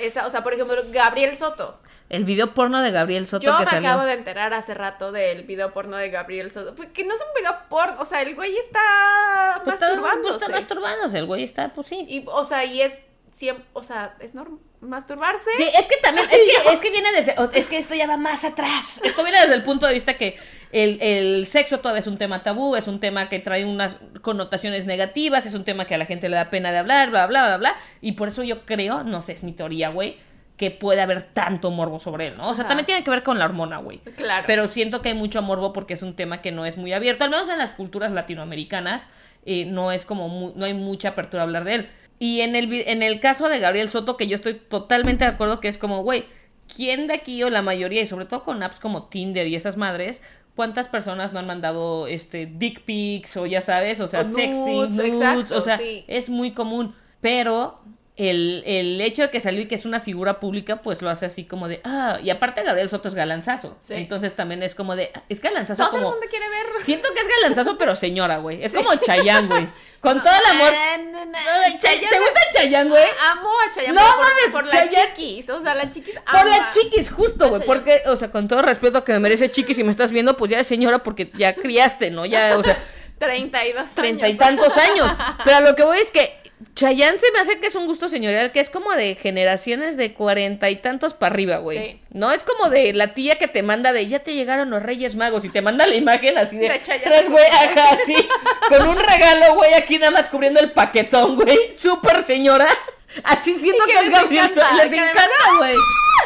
[0.00, 1.80] esa, o sea, por ejemplo, Gabriel Soto.
[2.08, 3.88] El video porno de Gabriel Soto Yo que me salió.
[3.88, 7.20] acabo de enterar hace rato del video porno de Gabriel Soto, pues, que no es
[7.20, 10.28] un video porno, o sea, el güey está Pues está, masturbándose.
[10.38, 12.06] pues está masturbándose, el güey está, pues sí.
[12.08, 12.94] Y, o sea, y es
[13.32, 15.48] siempre, o sea, es normal masturbarse.
[15.56, 18.16] Sí, es que también, es que, es que viene desde, es que esto ya va
[18.16, 19.00] más atrás.
[19.04, 20.38] Esto viene desde el punto de vista que
[20.72, 24.86] el, el sexo todavía es un tema tabú, es un tema que trae unas connotaciones
[24.86, 27.46] negativas, es un tema que a la gente le da pena de hablar, bla, bla,
[27.46, 27.76] bla, bla.
[28.00, 30.16] Y por eso yo creo, no sé, es mi teoría, güey,
[30.56, 32.48] que puede haber tanto morbo sobre él, ¿no?
[32.50, 32.68] O sea, Ajá.
[32.68, 33.98] también tiene que ver con la hormona, güey.
[34.16, 34.44] Claro.
[34.46, 37.24] Pero siento que hay mucho morbo porque es un tema que no es muy abierto,
[37.24, 39.08] al menos en las culturas latinoamericanas,
[39.44, 41.88] eh, no es como, mu- no hay mucha apertura a hablar de él.
[42.18, 45.58] Y en el, en el caso de Gabriel Soto, que yo estoy totalmente de acuerdo
[45.58, 46.24] que es como, güey,
[46.72, 49.76] ¿quién de aquí o la mayoría, y sobre todo con apps como Tinder y esas
[49.76, 50.22] madres,
[50.54, 54.58] cuántas personas no han mandado este dick pics o ya sabes, o sea, O sexy,
[54.58, 56.04] nudes, nudes, exacto, o sea, sí.
[56.06, 57.80] es muy común, pero
[58.30, 61.26] el, el hecho de que salió y que es una figura pública, pues lo hace
[61.26, 63.76] así como de, ah, y aparte Gabriel Soto es galanzazo.
[63.80, 63.94] Sí.
[63.94, 66.66] Entonces también es como de, es galanzazo Todo el mundo quiere ver.
[66.84, 68.62] Siento que es galanzazo, pero señora, güey.
[68.62, 69.68] Es como Chayanne, güey.
[70.00, 70.72] Con todo el amor.
[70.72, 71.38] No, no, no.
[71.64, 73.04] Ay, Chay- ¿Te gusta Chayanne, güey?
[73.30, 75.48] Amo a Chayanne No por, mames, por Chayanne- las chiquis.
[75.50, 77.62] O sea, las chiquis Por las chiquis, justo, güey.
[77.64, 80.50] Porque, o sea, con todo respeto que me merece chiquis, si me estás viendo, pues
[80.50, 82.26] ya eres señora porque ya criaste, ¿no?
[82.26, 82.82] Ya, o sea,
[83.18, 85.08] 32 treinta y tantos años.
[85.44, 86.41] Pero a lo que voy es que
[86.74, 90.12] Chayanne se me hace que es un gusto señorial que es como de generaciones de
[90.12, 91.78] cuarenta y tantos para arriba, güey.
[91.78, 92.00] Sí.
[92.10, 95.16] No es como de la tía que te manda de ya te llegaron los Reyes
[95.16, 96.68] Magos y te manda la imagen así de,
[97.02, 98.14] tres güey, ajá, así,
[98.68, 101.74] con un regalo, güey, aquí nada más cubriendo el paquetón, güey.
[101.76, 102.68] Súper señora.
[103.24, 104.84] Así siento que que es Gabriel encanta.
[104.84, 105.76] Les encanta, güey.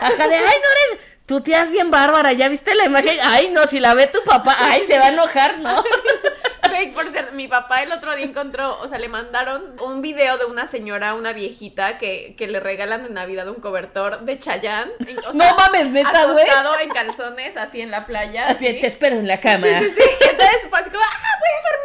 [0.01, 1.06] Ajá, de ay, no eres.
[1.27, 3.19] Tu tía es bien bárbara, ¿ya viste la imagen?
[3.21, 5.83] Ay, no, si la ve tu papá, ay, se va a enojar, ¿no?
[6.95, 10.45] Por cierto, mi papá el otro día encontró, o sea, le mandaron un video de
[10.45, 14.93] una señora, una viejita, que, que le regalan de Navidad un cobertor de Chayanne.
[15.27, 16.47] O No mames, neta, güey.
[16.83, 18.49] en calzones, así en la playa.
[18.49, 18.81] Así, así.
[18.81, 19.67] te espero en la cama.
[19.67, 20.29] Sí, sí, sí.
[20.31, 21.05] Entonces fue así como,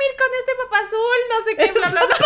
[0.02, 2.18] dormir con este papá azul, no sé qué, bla, bla, bla.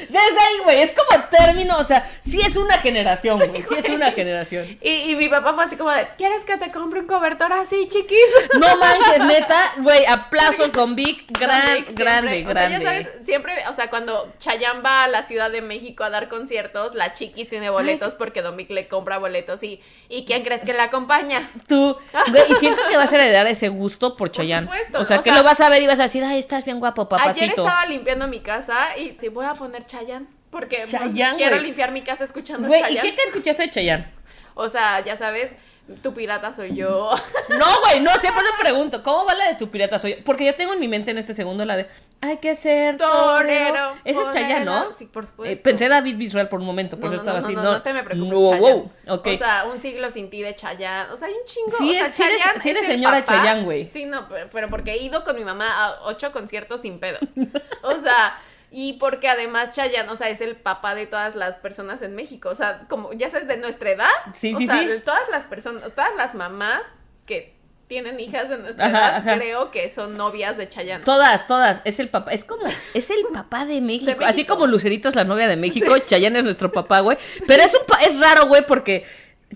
[0.00, 3.88] Desde ahí, güey, es como término, o sea, sí es una generación, güey, sí es
[3.88, 4.78] una generación.
[4.82, 7.88] Y, y mi papá fue así como de, ¿quieres que te compre un cobertor así,
[7.88, 8.18] chiquis?
[8.58, 12.04] No manches, neta, güey, aplausos Don Vic, gran, Don Vic siempre.
[12.04, 12.78] grande, O sea, grande.
[12.84, 16.28] ya sabes, siempre, o sea, cuando Chayanne va a la Ciudad de México a dar
[16.28, 20.62] conciertos, la chiquis tiene boletos porque Don Vic le compra boletos y, ¿y quién crees
[20.64, 21.50] que la acompaña?
[21.68, 21.96] Tú,
[22.30, 24.66] güey, y siento que vas a heredar ese gusto por Chayanne.
[24.66, 26.38] supuesto, o sea, o que sea- lo vas a ver y vas a decir, ay,
[26.38, 27.62] estás bien guapo, Ayer papacito.
[27.62, 32.02] estaba limpiando mi casa y sí, voy a poner Chayanne porque Chayanne, quiero limpiar mi
[32.02, 34.06] casa escuchando Güey, ¿y qué te escuchaste de Chayanne?
[34.54, 35.54] O sea, ya sabes,
[36.02, 37.10] tu pirata soy yo.
[37.48, 40.16] No, güey, no, siempre le pregunto, ¿cómo va la de tu pirata soy?
[40.16, 40.24] yo?
[40.24, 41.86] Porque yo tengo en mi mente en este segundo la de,
[42.20, 43.94] hay que ser torero.
[44.04, 44.92] Ese es Chayanne, ¿no?
[44.92, 45.52] Sí, por supuesto.
[45.52, 47.54] Eh, pensé David Visual por un momento, por No, eso no, estaba no, así.
[47.54, 49.26] no, No, no te me preocupes, No, wow, ok.
[49.28, 51.12] O sea, un siglo sin ti de Chayanne.
[51.12, 51.76] O sea, hay un chingo.
[51.78, 53.24] Sí o sea, es- sí eres- sí eres señora.
[53.24, 53.86] Chayanne, güey.
[53.86, 57.30] Sí, no, pero, pero porque he ido con mi mamá a ocho conciertos sin pedos.
[57.82, 58.38] O sea,
[58.70, 62.48] y porque además Chayanne, o sea, es el papá de todas las personas en México.
[62.50, 64.10] O sea, como ya sabes, de nuestra edad.
[64.34, 64.88] Sí, o sí, sea, sí.
[65.04, 66.82] todas las personas, todas las mamás
[67.24, 67.54] que
[67.88, 69.34] tienen hijas de nuestra Ajá, edad, ajá.
[69.38, 71.04] creo que son novias de Chayanne.
[71.04, 71.80] Todas, todas.
[71.84, 72.32] Es el papá.
[72.32, 74.06] Es como, es el papá de México.
[74.06, 74.24] México.
[74.26, 77.16] Así como Lucerito es la novia de México, Chayanne es nuestro papá, güey.
[77.46, 79.04] Pero es un pa- es raro, güey, porque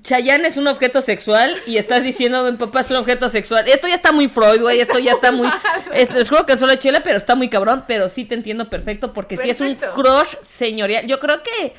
[0.03, 3.67] Chayanne es un objeto sexual y estás diciendo, mi papá es un objeto sexual.
[3.69, 4.81] Esto ya está muy Freud, güey.
[4.81, 5.49] Esto ya está muy.
[5.93, 7.85] es- les juro que solo chela, pero está muy cabrón.
[7.89, 9.95] Pero sí te entiendo perfecto porque sí es un Perfecto.
[10.01, 11.07] crush señorial.
[11.07, 11.75] Yo creo que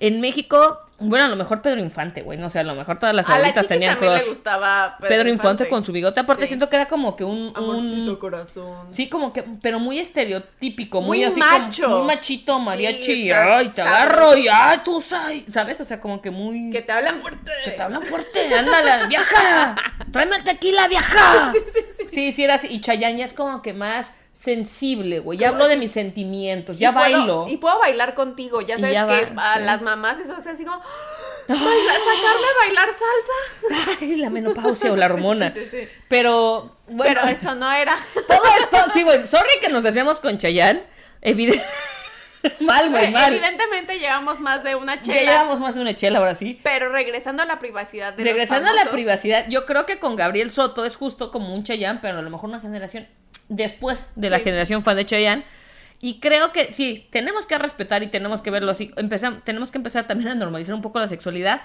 [0.00, 0.80] en México.
[1.00, 2.38] Bueno, a lo mejor Pedro Infante, güey.
[2.38, 4.18] No sé, a lo mejor todas las abuelitas tenían crush.
[4.18, 5.68] le gustaba Pedro, Infante.
[5.68, 6.18] con su bigote.
[6.18, 6.48] Aparte, Sí.
[6.48, 7.38] siento que era como que un.
[7.38, 8.88] un- Amorcito corazón.
[8.90, 11.84] Sí, como que, pero muy estereotípico, muy, Muy así macho.
[11.84, 15.80] como muy machito, Sí, mariachi, exacto, ay, te agarro y ay, tú sabes, ¿sabes?
[15.80, 17.52] O sea, como que muy Que te hablan fuerte.
[17.64, 19.76] que te hablan fuerte, ándale, vieja,
[20.12, 21.52] tráeme el tequila, vieja.
[22.10, 25.66] Sí, sí, era así, y Chayanne ya es como que más sensible, güey, ya hablo
[25.68, 27.46] de mis sentimientos, ya puedo- bailo.
[27.48, 28.60] y puedo bailar contigo.
[28.60, 29.64] Ya sabes ya que va, a sí.
[29.64, 30.80] las mamás eso es así como.
[31.48, 33.96] Bailar, sacarme a bailar salsa.
[34.00, 35.52] Ay, la menopausia o la hormona.
[35.54, 35.88] Sí, sí, sí.
[36.08, 37.96] Pero, bueno, Pero eso no era.
[38.28, 40.82] todo esto, sí, güey, sorry que nos desviamos con Chayanne,
[41.22, 41.64] evidente.
[42.60, 43.32] mal, güey, mal.
[43.34, 45.32] Evidentemente llevamos más de una Ya chela.
[45.32, 46.60] llevamos más de una chela ahora sí.
[46.62, 50.16] Pero regresando a la privacidad de Regresando los a la privacidad, yo creo que con
[50.16, 53.06] Gabriel Soto es justo como un Chayanne, pero a lo mejor una generación
[53.48, 54.44] después de la Sí.
[54.44, 55.44] generación fan de Chayanne.
[56.00, 58.90] Y creo que sí, tenemos que respetar y tenemos que verlo así.
[58.96, 61.62] Empezam- tenemos que empezar también a normalizar un poco la sexualidad.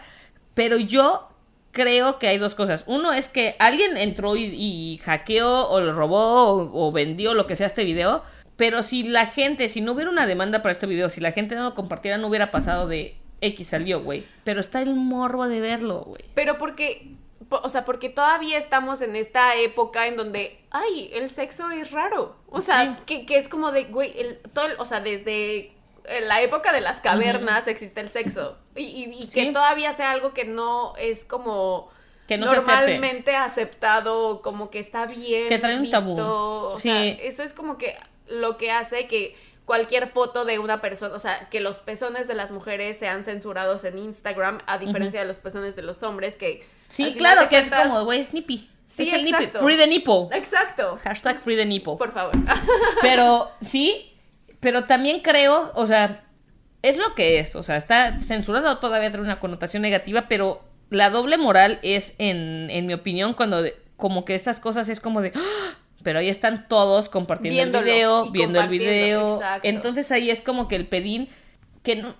[0.56, 1.30] Pero yo
[1.72, 2.84] creo que hay dos cosas.
[2.88, 7.46] Uno es que alguien entró y, y hackeó o lo robó o, o vendió lo
[7.48, 8.24] que sea este video.
[8.58, 11.56] Pero si la gente, si no hubiera una demanda para este video, si la gente
[11.56, 14.26] no lo compartiera, no hubiera pasado de X salió, güey.
[14.44, 16.24] Pero está el morbo de verlo, güey.
[16.36, 17.12] Pero porque.
[17.50, 21.92] po- O sea, porque todavía estamos en esta época en donde, ay, el sexo es
[21.92, 22.36] raro.
[22.48, 23.04] O sea, Sí.
[23.06, 25.72] que, que es como de, güey, el, todo el- o sea, desde
[26.06, 28.58] eh, la época de las cavernas existe el sexo.
[28.76, 29.54] Y, y- y que Sí.
[29.54, 31.90] todavía sea algo que no es como
[32.28, 35.48] Que no se normalmente aceptado, como que está bien.
[35.50, 36.18] Que trae un tabú.
[36.20, 36.84] O Sí.
[36.90, 37.96] sea, eso es como que
[38.34, 42.34] lo que hace que cualquier foto de una persona, o sea, que los pezones de
[42.34, 46.66] las mujeres sean censurados en Instagram, a diferencia de los pezones de los hombres, que...
[46.90, 48.70] Sí, claro, que es como, güey, snippy.
[48.86, 49.46] Sí, es el nipple.
[49.46, 49.66] exacto.
[49.66, 50.28] Free the nipple.
[50.38, 51.00] Exacto.
[51.04, 51.96] Hashtag free the nipple.
[51.98, 52.34] Por favor.
[53.02, 54.14] Pero sí,
[54.60, 56.26] pero también creo, o sea,
[56.84, 57.56] es lo que es.
[57.56, 62.70] O sea, está censurado, todavía trae una connotación negativa, pero la doble moral es, en,
[62.70, 65.32] en mi opinión, cuando de- como que estas cosas es como de...
[65.36, 69.36] "Ah", Pero ahí están todos compartiendo Viéndolo el video, viendo el video.
[69.36, 69.68] exacto.
[69.68, 71.30] Entonces ahí es como que el pedín
[71.82, 72.14] que no...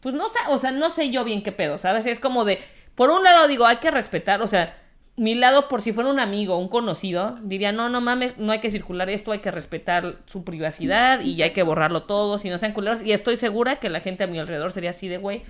[0.00, 2.06] pues no sé, o sea, no sé yo bien qué pedo, ¿sabes?
[2.06, 2.58] Es como de,
[2.94, 4.76] por un lado digo, hay que respetar, o sea,
[5.16, 8.60] mi lado, por si fuera un amigo, un conocido, diría, no, no mames, no hay
[8.60, 12.56] que circular esto, hay que respetar su privacidad y hay que borrarlo todo, si no
[12.56, 13.02] sean culeros.
[13.02, 15.42] Y estoy segura que la gente a mi alrededor sería así de, güey,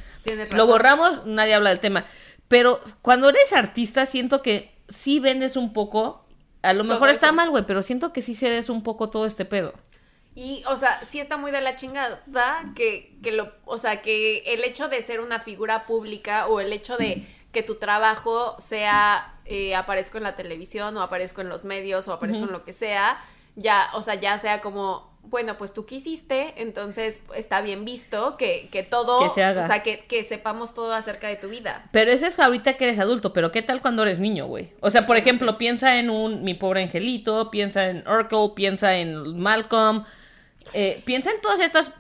[0.53, 2.05] lo borramos, nadie habla del tema.
[2.49, 6.27] Pero cuando eres artista, siento que sí vendes un poco,
[6.63, 7.35] a lo Todo mejor está eso.
[7.35, 9.75] mal, güey, pero siento que sí cedes un poco todo este pedo.
[10.35, 12.23] Y, o sea, sí está muy de la chingada
[12.77, 16.73] que, que lo, o sea, que el hecho de ser una figura pública o el
[16.73, 21.65] hecho de que tu trabajo sea, eh, aparezco en la televisión o aparezco en los
[21.65, 23.21] medios o aparezco en lo que sea,
[23.57, 28.69] ya, o sea, ya sea como, bueno, pues tú quisiste, entonces está bien visto que,
[28.73, 29.63] que todo, Que se haga.
[29.63, 31.89] o sea, que, que sepamos todo acerca de tu vida.
[31.93, 34.73] Pero eso es ahorita que eres adulto, pero ¿qué tal cuando eres niño, güey?
[34.81, 39.39] O sea, por ejemplo, piensa en un Mi Pobre Angelito, piensa en Urkel, piensa en
[39.39, 40.05] Malcolm,
[40.73, 41.93] eh, piensa en todas estas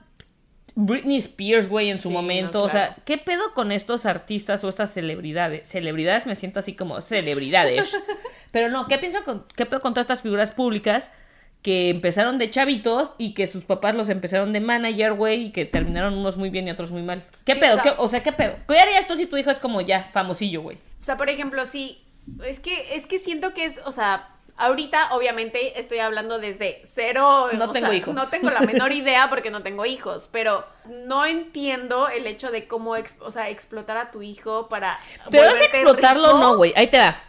[0.74, 2.60] Britney Spears, güey, en su Sí, momento.
[2.60, 2.96] no, O sea.
[3.04, 5.68] ¿qué pedo con estos artistas o estas celebridades?
[5.68, 7.96] Celebridades me siento así como celebridades.
[8.52, 11.10] Pero no, ¿qué pienso con, qué pedo con todas estas figuras públicas
[11.62, 15.64] que empezaron de chavitos y que sus papás los empezaron de manager, güey, y que
[15.66, 17.24] terminaron unos muy bien y otros muy mal?
[17.44, 17.72] ¿Qué Sí, pedo?
[17.72, 18.54] o sea- ¿Qué- o sea, ¿qué pedo?
[18.66, 20.78] ¿Qué harías tú si tu hijo es como ya famosillo, güey?
[21.00, 22.02] O sea, por ejemplo, sí,
[22.46, 27.48] es que, es que siento que es, o sea, ahorita obviamente estoy hablando desde cero.
[27.52, 28.14] No tengo sea, hijos.
[28.14, 32.66] No tengo la menor idea porque no tengo hijos, pero no entiendo el hecho de
[32.68, 34.98] cómo, o sea, explotar a tu hijo para...
[35.30, 36.38] Pero es explotarlo rico.
[36.38, 36.72] no, güey.
[36.76, 37.22] Ahí te da.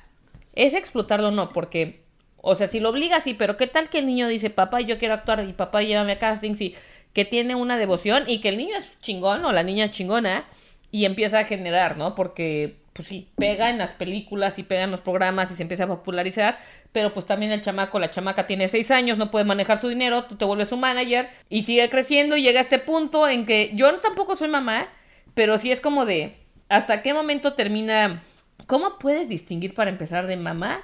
[0.54, 2.04] Es explotarlo no, porque,
[2.42, 4.98] o sea, si lo obligas, sí, pero ¿qué tal que el niño dice, papá, yo
[4.98, 6.76] quiero actuar y papá, llévame a castings y
[7.14, 10.46] que tiene una devoción y que el niño es chingón o la niña es chingona
[10.92, 12.16] y empieza a generar, ¿no?
[12.16, 15.84] Porque, pues sí, pega en las películas y pega en los programas y se empieza
[15.84, 16.58] a popularizar,
[16.92, 20.24] pero pues también el chamaco, la chamaca tiene seis años, no puede manejar su dinero,
[20.24, 23.72] tú te vuelves su manager y sigue creciendo y llega a este punto en que
[23.76, 24.88] yo tampoco soy mamá,
[25.36, 26.38] pero sí es como de,
[26.70, 28.24] ¿hasta qué momento termina?
[28.66, 30.82] ¿Cómo puedes distinguir para empezar de mamá?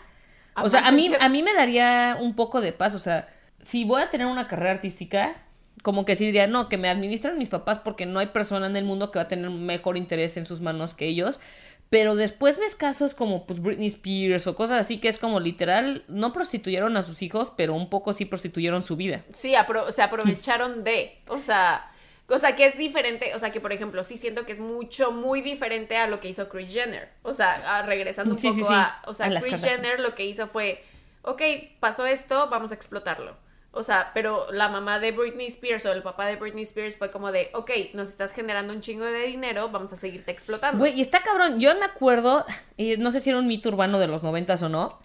[0.64, 3.30] O sea, a mí, a mí me daría un poco de paz, o sea,
[3.64, 5.36] si voy a tener una carrera artística,
[5.84, 8.76] como que sí diría, no, que me administren mis papás porque no hay persona en
[8.76, 11.40] el mundo que va a tener mejor interés en sus manos que ellos.
[11.90, 16.04] Pero después ves casos como pues Britney Spears o cosas así que es como literal,
[16.10, 19.24] no prostituyeron a sus hijos, pero un poco sí prostituyeron su vida.
[19.34, 21.90] Sí, apro- se aprovecharon de, o sea,
[22.30, 25.12] o sea, que es diferente, o sea, que por ejemplo, sí siento que es mucho,
[25.12, 27.10] muy diferente a lo que hizo Chris Jenner.
[27.24, 29.62] O sea, a- regresando un Sí, sí, poco sí, a, o sea, a Chris.
[29.64, 30.84] Jenner lo que hizo fue,
[31.22, 31.42] ok,
[31.80, 33.38] pasó esto, vamos a explotarlo.
[33.72, 37.12] O sea, pero la mamá de Britney Spears o el papá de Britney Spears fue
[37.12, 40.80] como de, ok, nos estás generando un chingo de dinero, vamos a seguirte explotando.
[40.80, 41.60] Güey, y está cabrón.
[41.60, 42.44] Yo me acuerdo,
[42.76, 44.98] y no sé si era un mito urbano de los noventas o no,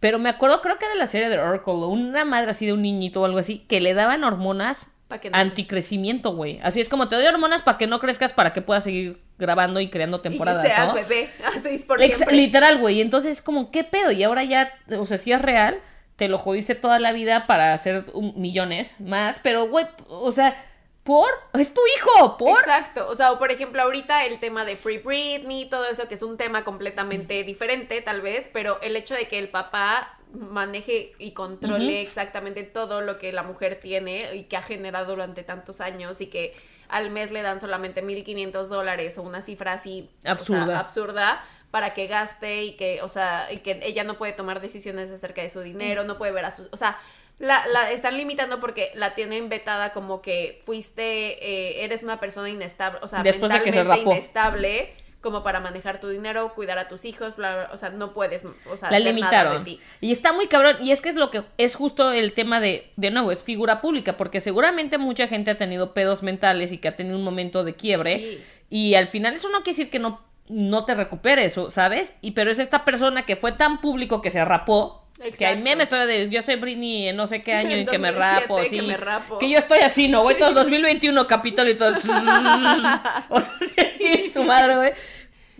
[0.00, 2.72] pero me acuerdo, creo que era la serie de Oracle, o una madre así de
[2.72, 4.86] un niñito o algo así, que le daban hormonas
[5.20, 6.58] que no- anticrecimiento, güey.
[6.62, 9.80] Así es como te doy hormonas para que no crezcas, para que puedas seguir grabando
[9.80, 10.94] y creando temporadas, y seas ¿no?
[10.94, 13.00] bebé, así por Ex- literal, güey.
[13.00, 14.10] Entonces, como, ¿qué pedo?
[14.10, 15.78] Y ahora ya, o sea, si es real,
[16.16, 20.56] te lo jodiste toda la vida para hacer un- millones más, pero, güey, o sea,
[21.04, 21.28] ¿por?
[21.54, 22.58] Es tu hijo, ¿por?
[22.60, 26.14] Exacto, o sea, o por ejemplo ahorita el tema de Free Britney, todo eso que
[26.16, 31.12] es un tema completamente diferente tal vez, pero el hecho de que el papá maneje
[31.18, 35.80] y controle exactamente todo lo que la mujer tiene y que ha generado durante tantos
[35.80, 36.54] años y que
[36.88, 40.78] al mes le dan solamente 1.500 dólares o una cifra así o sea, Absurda.
[40.80, 45.10] absurda para que gaste y que, o sea, y que ella no puede tomar decisiones
[45.10, 46.98] acerca de su dinero, no puede ver a sus, o sea,
[47.38, 51.02] la, la están limitando porque la tienen vetada como que fuiste,
[51.44, 54.12] eh, eres una persona inestable, o sea, Después de que se mentalmente rapó.
[54.12, 54.94] inestable
[55.26, 58.44] como para manejar tu dinero, cuidar a tus hijos, bla, bla, o sea, no puedes,
[58.44, 59.64] o sea, la hacer nada de limitaron.
[59.64, 59.80] ti.
[60.00, 60.76] Y está muy cabrón.
[60.80, 63.80] Y es que es lo que es justo el tema de, de nuevo, es figura
[63.80, 67.64] pública, porque seguramente mucha gente ha tenido pedos mentales y que ha tenido un momento
[67.64, 68.18] de quiebre.
[68.18, 68.44] Sí.
[68.70, 72.12] Y al final eso no quiere decir que no, no te recuperes, ¿sabes?
[72.20, 75.02] Y pero es esta persona que fue tan público que se rapó.
[75.16, 75.64] Que hay Exacto.
[75.64, 78.12] memes todavía de yo soy Britney en no sé qué año En y que me
[78.12, 78.80] 2007 rapo, que sí.
[78.80, 79.38] me rapo.
[79.40, 80.22] Que yo estoy así, ¿no?
[80.22, 81.90] Güey, todo el 2021 capítulo y todo.
[83.30, 84.92] o sea, su madre, güey.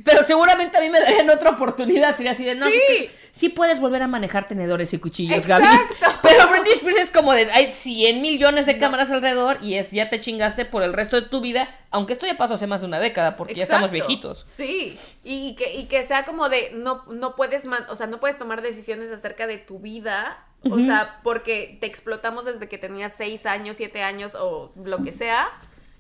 [0.04, 2.16] Pero seguramente a mí me darían otra oportunidad.
[2.16, 2.80] Sería así de, no, sí, Sí.
[2.88, 5.64] que- sí puedes volver a manejar tenedores y cuchillos, Gaby.
[5.64, 5.94] Exacto.
[6.22, 10.08] Pero Britney Spears es como de, hay 100 millones de cámaras alrededor y es, ya
[10.10, 11.68] te chingaste por el resto de tu vida.
[11.90, 14.44] Aunque esto ya pasó hace más de una década, porque ya estamos viejitos.
[14.46, 18.20] Sí, y que, y que sea como de no, no puedes man- o sea, no
[18.20, 20.42] puedes tomar decisiones acerca de tu vida.
[20.68, 25.12] O sea, porque te explotamos desde que tenías seis años, siete años o lo que
[25.12, 25.48] sea.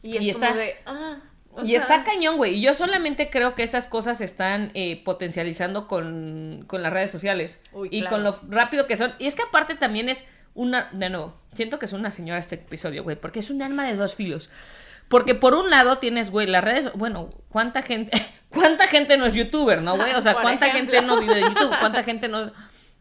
[0.02, 0.76] Y es Y como está- de.
[0.86, 1.18] Ah,
[1.56, 2.56] o Y sea, está cañón, güey.
[2.56, 7.10] Y yo solamente creo que esas cosas se están eh, potencializando con, con las redes
[7.10, 7.60] sociales.
[7.72, 8.16] Uy, y claro.
[8.16, 9.14] con lo rápido que son.
[9.18, 10.90] Y es que aparte también es una...
[10.92, 13.16] De nuevo, siento que es una señora este episodio, güey.
[13.16, 14.50] Porque es un arma de dos filos.
[15.08, 18.12] Porque por un lado tienes, güey, las redes, bueno, ¿cuánta gente,
[18.50, 20.12] cuánta gente no es youtuber, no, güey?
[20.14, 20.92] O sea, ¿cuánta ejemplo.
[20.92, 21.74] gente no vive de YouTube?
[21.80, 22.52] ¿Cuánta gente no...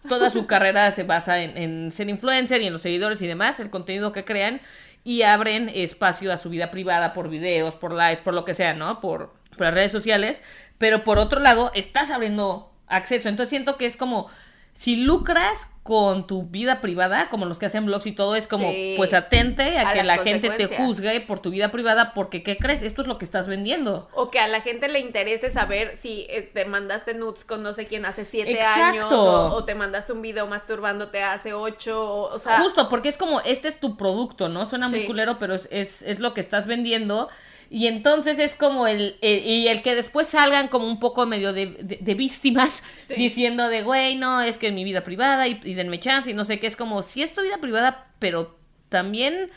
[0.08, 3.60] Toda su carrera se basa en, en ser influencer y en los seguidores y demás,
[3.60, 4.62] el contenido que crean,
[5.06, 8.74] y abren espacio a su vida privada por videos, por lives, por lo que sea,
[8.74, 9.00] ¿no?
[9.00, 10.42] Por, por las redes sociales.
[10.80, 13.30] Pero por otro lado, estás abriendo acceso.
[13.30, 14.30] Entonces siento que es como,
[14.74, 18.72] si lucras con tu vida privada, como los que hacen blogs y todo, es como,
[18.72, 18.96] Sí.
[18.98, 22.58] pues atente a, A que la gente te juzgue por tu vida privada, porque ¿qué
[22.58, 22.82] crees?
[22.82, 24.10] Esto es lo que estás vendiendo.
[24.16, 27.74] O que a la gente le interese saber si eh, te mandaste nudes con no
[27.74, 28.82] sé quién hace siete Exacto.
[28.82, 33.10] años o, o te mandaste un video masturbándote hace ocho, o, o sea, Justo, porque
[33.10, 34.66] es como, este es tu producto, ¿no?
[34.66, 37.30] Suena muy culero, pero es, es, es lo que estás vendiendo.
[37.70, 41.52] Y entonces es como el, el- y el que después salgan como un poco medio
[41.54, 43.16] de, de- de víctimas Sí.
[43.16, 46.34] diciendo de, güey, no, es que es mi vida privada y, y denme chance y
[46.34, 46.68] no sé qué.
[46.68, 48.58] Es como, si es tu vida privada, pero
[48.90, 49.50] también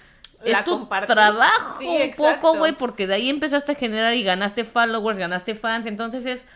[0.44, 1.14] La es tu compartes.
[1.14, 5.54] trabajo Sí, un poco, güey, porque de ahí empezaste a generar y ganaste followers, ganaste
[5.54, 5.86] fans.
[5.86, 6.46] Entonces es,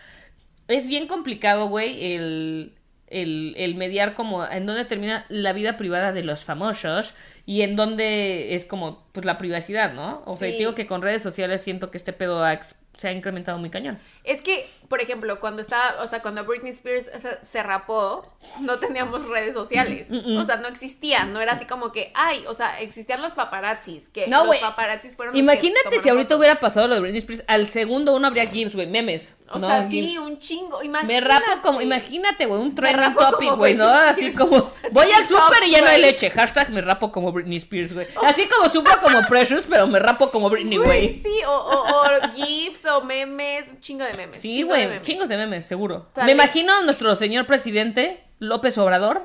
[0.69, 2.73] es bien complicado, güey, el,
[3.09, 7.15] el, el mediar como en dónde termina la vida privada de los famosos
[7.47, 10.23] y en dónde es como pues la privacidad, ¿no?
[10.27, 10.59] O sea, Sí.
[10.59, 12.61] digo que con redes sociales siento que este pedo ha
[12.99, 13.99] se ha incrementado muy cañón.
[14.25, 17.11] Es que, por ejemplo, cuando estaba, o sea, cuando Britney Spears
[17.51, 18.25] se, rapó,
[18.61, 20.37] no teníamos redes sociales, Mm, mm.
[20.39, 24.09] o sea, no existían, no era así como que, ay, o sea, existían los paparazzis,
[24.11, 26.39] que No, los paparazzis fueron los que Imagínate tomaron si ahorita fotos.
[26.39, 29.35] hubiera pasado lo de Britney Spears, al segundo uno habría GIFs, güey, memes.
[29.55, 29.67] O ¿no?
[29.67, 30.11] sea, GIFs.
[30.13, 31.15] sí, un chingo, imagínate.
[31.15, 33.87] Me rapo como, imagínate, güey, un trending topic, güey, ¿no?
[33.87, 36.31] Así como, Así voy al súper y ya no hay leche.
[36.31, 38.07] Hashtag me rapo como Britney Spears, güey.
[38.23, 41.21] Así como sufro como Precious, pero me rapo como Britney, güey.
[41.23, 44.41] Sí, o, o, o GIFs o memes, un chingo de memes.
[44.41, 46.07] Sí, de güey, chingos de memes, seguro.
[46.15, 46.27] Sale.
[46.27, 49.23] Me imagino a nuestro señor presidente, López Obrador,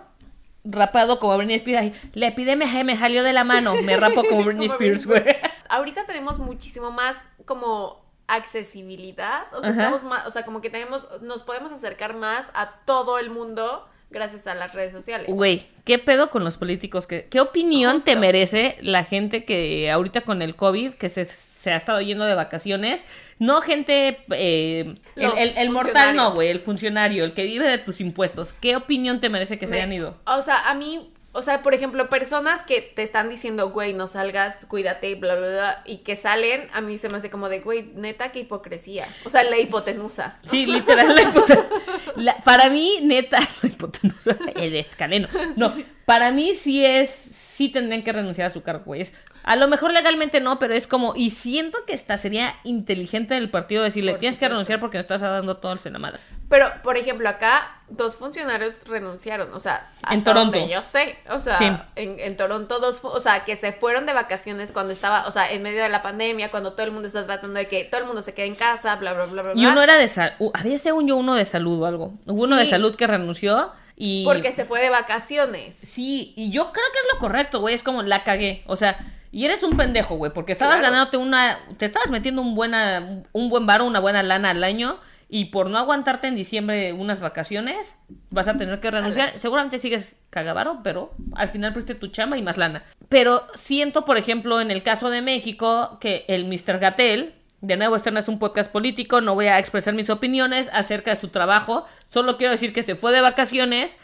[0.63, 1.81] rapado como Britney Spears.
[1.81, 5.23] Ay, La epidemia me salió de la mano, me rapo como Britney Como Spears, güey.
[5.69, 9.83] Ahorita tenemos muchísimo más como accesibilidad, o sea, Ajá.
[9.83, 13.87] estamos más, o sea, como que tenemos, nos podemos acercar más a todo el mundo
[14.09, 15.27] gracias a las redes sociales.
[15.29, 17.07] Güey, ¿qué pedo con los políticos?
[17.07, 18.11] ¿Qué, qué opinión Justo.
[18.11, 21.27] te merece la gente que ahorita con el COVID, que se,
[21.67, 23.03] se ha estado yendo de vacaciones?
[23.39, 27.67] No gente, eh, el, Los el- el mortal no, güey, el funcionario, el que vive
[27.69, 28.53] de tus impuestos.
[28.53, 30.17] ¿Qué opinión te merece que se Me- hayan ido?
[30.25, 34.07] O sea, a mí, o sea, por ejemplo, personas que te están diciendo, güey, no
[34.07, 37.59] salgas, cuídate, bla, bla, bla, y que salen, a mí se me hace como de,
[37.59, 39.07] güey, neta, qué hipocresía.
[39.25, 40.39] O sea, la hipotenusa.
[40.43, 41.67] Sí, literal, la hipotenusa.
[42.15, 45.27] La- para mí, neta, la hipotenusa, el escaleno.
[45.57, 45.75] No,
[46.05, 47.09] para mí sí es,
[47.57, 49.01] sí tendrían que renunciar a su cargo, güey.
[49.01, 53.33] Es- A lo mejor legalmente no, pero es como, y siento que esta sería inteligente
[53.33, 56.19] del partido decirle, Por tienes que renunciar porque nos estás dando todo el madre.
[56.49, 60.57] Pero, por ejemplo, acá dos funcionarios renunciaron, o sea, hasta En Toronto.
[60.59, 61.65] donde yo sé, o sea, Sí.
[61.95, 65.51] en, en Toronto dos, o sea, que se fueron de vacaciones cuando estaba, o sea,
[65.51, 68.07] en medio de la pandemia, cuando todo el mundo está tratando de que todo el
[68.07, 70.51] mundo se quede en casa, bla, bla, bla, bla, Y bla, uno era de salud,
[70.53, 72.13] había según yo uno de salud o algo.
[72.27, 74.23] Hubo uno de salud que renunció y...
[74.23, 75.75] porque se fue de vacaciones.
[75.81, 77.73] Sí, y yo creo que es lo correcto, güey.
[77.75, 78.63] Es como la cagué.
[78.67, 78.97] O sea,
[79.31, 80.31] y eres un pendejo, güey.
[80.31, 80.91] Porque estabas Claro.
[80.93, 81.59] ganándote una.
[81.77, 84.99] Te estabas metiendo un, buena, un buen varo, una buena lana al año.
[85.29, 87.97] Y por no aguantarte en diciembre unas vacaciones,
[88.29, 89.37] vas a tener que renunciar.
[89.37, 92.83] Seguramente sigues cagavaro, pero al final preste tu chamba y más lana.
[93.09, 96.79] Pero siento, por ejemplo, en el caso de México, que el Mr.
[96.79, 97.33] Gatel.
[97.61, 101.11] De nuevo, este no es un podcast político, no voy a expresar mis opiniones acerca
[101.11, 101.85] de su trabajo.
[102.09, 103.97] Solo quiero decir que se fue de vacaciones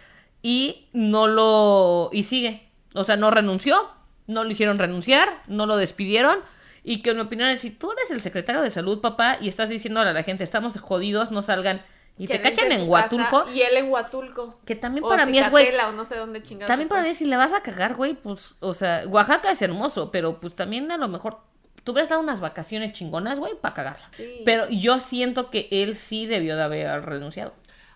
[0.43, 3.89] y no lo y sigue o sea no renunció
[4.27, 6.37] no lo hicieron renunciar no lo despidieron
[6.83, 9.47] y que en mi opinión es si tú eres el secretario de salud papá y
[9.47, 11.81] estás diciéndole a la gente estamos jodidos no salgan
[12.17, 14.59] y te cachan en Huatulco y él en Huatulco.
[14.65, 17.37] que también O para mí es güey no sé dónde también para mí si le
[17.37, 21.07] vas a cagar güey pues o sea Oaxaca es hermoso pero pues también a lo
[21.07, 21.39] mejor
[21.83, 24.41] tú hubieras dado unas vacaciones chingonas güey para cagarla Sí.
[24.45, 27.53] pero yo siento que él sí debió de haber renunciado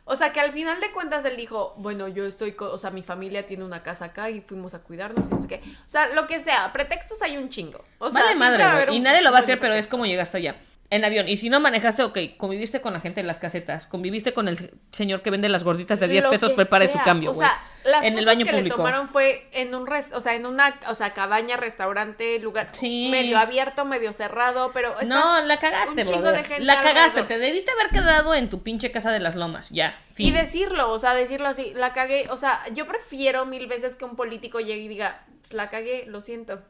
[0.10, 3.02] O sea, que al final de cuentas él dijo, bueno, yo estoy, o sea, mi
[3.04, 5.62] familia tiene una casa acá y fuimos a cuidarnos y no sé qué.
[5.86, 7.84] O sea, lo que sea, pretextos hay un chingo.
[8.00, 8.96] O sea, vale madre, güey.
[8.96, 10.56] Y nadie lo va a hacer, pero es como llegaste allá.
[10.90, 11.28] En avión.
[11.28, 14.72] Y si no manejaste, ok, conviviste con la gente en las casetas, conviviste con el
[14.94, 17.46] señor que vende las gorditas de 10 Lo pesos, prepare su cambio, O güey.
[17.46, 18.78] sea, las En el fotos baño que público.
[18.78, 22.70] le tomaron fue en un res- o sea, en una, o sea, cabaña, restaurante, lugar
[22.72, 23.10] Sí.
[23.12, 27.28] medio abierto, medio cerrado, pero No, la cagaste, un chingo de gente La cagaste, alrededor.
[27.28, 30.00] te debiste haber quedado en tu pinche casa de las lomas, ya.
[30.12, 30.36] Y Fin.
[30.36, 34.16] decirlo, o sea, decirlo así, la cagué, o sea, yo prefiero mil veces que un
[34.16, 36.62] político llegue y diga, "Pues, la cagué, lo siento.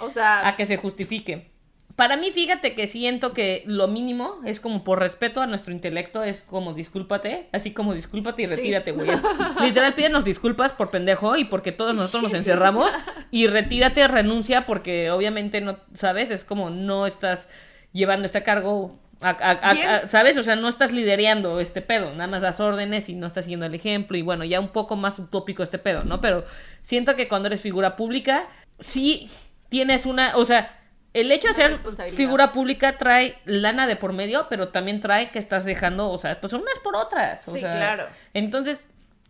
[0.00, 1.50] O sea, A que se justifique.
[1.96, 6.24] Para mí, fíjate que siento que lo mínimo es como por respeto a nuestro intelecto,
[6.24, 8.56] es como discúlpate, así como discúlpate y Sí.
[8.56, 9.10] retírate, güey.
[9.10, 9.22] Es-
[9.60, 12.90] Literal, pídenos disculpas por pendejo y porque todos nosotros nos encerramos
[13.30, 16.30] y retírate, renuncia, porque obviamente no, ¿sabes?
[16.30, 17.48] Es como no estás
[17.92, 18.98] llevando este cargo.
[19.20, 19.70] a- a-
[20.02, 20.36] a- ¿Sabes?
[20.36, 23.64] O sea, no estás liderando este pedo, nada más das órdenes y no estás siguiendo
[23.64, 26.20] el ejemplo y bueno, ya un poco más utópico este pedo, ¿no?
[26.20, 26.44] Pero
[26.82, 28.48] siento que cuando eres figura pública,
[28.80, 29.30] sí
[29.70, 30.76] tienes una, o sea,
[31.14, 31.78] el hecho de ser
[32.12, 36.40] figura pública trae lana de por medio, pero también trae que estás dejando, o sea,
[36.40, 37.46] pues unas por otras.
[37.48, 38.06] O Sí, sea, claro.
[38.34, 38.84] Entonces,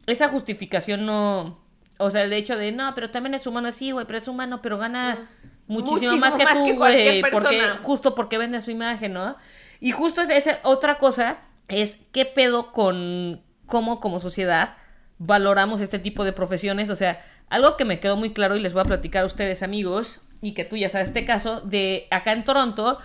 [0.06, 1.60] esa justificación no,
[1.98, 4.60] o sea, el hecho de, no, pero también es humano, sí, güey, pero es humano,
[4.62, 5.28] pero gana
[5.66, 9.36] muchísimo, Muchísimo más que más tú, güey, porque justo porque vende su imagen, ¿no?
[9.80, 14.76] Y justo es esa otra cosa es qué pedo con cómo como sociedad
[15.18, 18.72] valoramos este tipo de profesiones, o sea, algo que me quedó muy claro y les
[18.72, 22.32] voy a platicar a ustedes amigos y que tú ya sabes este caso de acá
[22.32, 22.98] en Toronto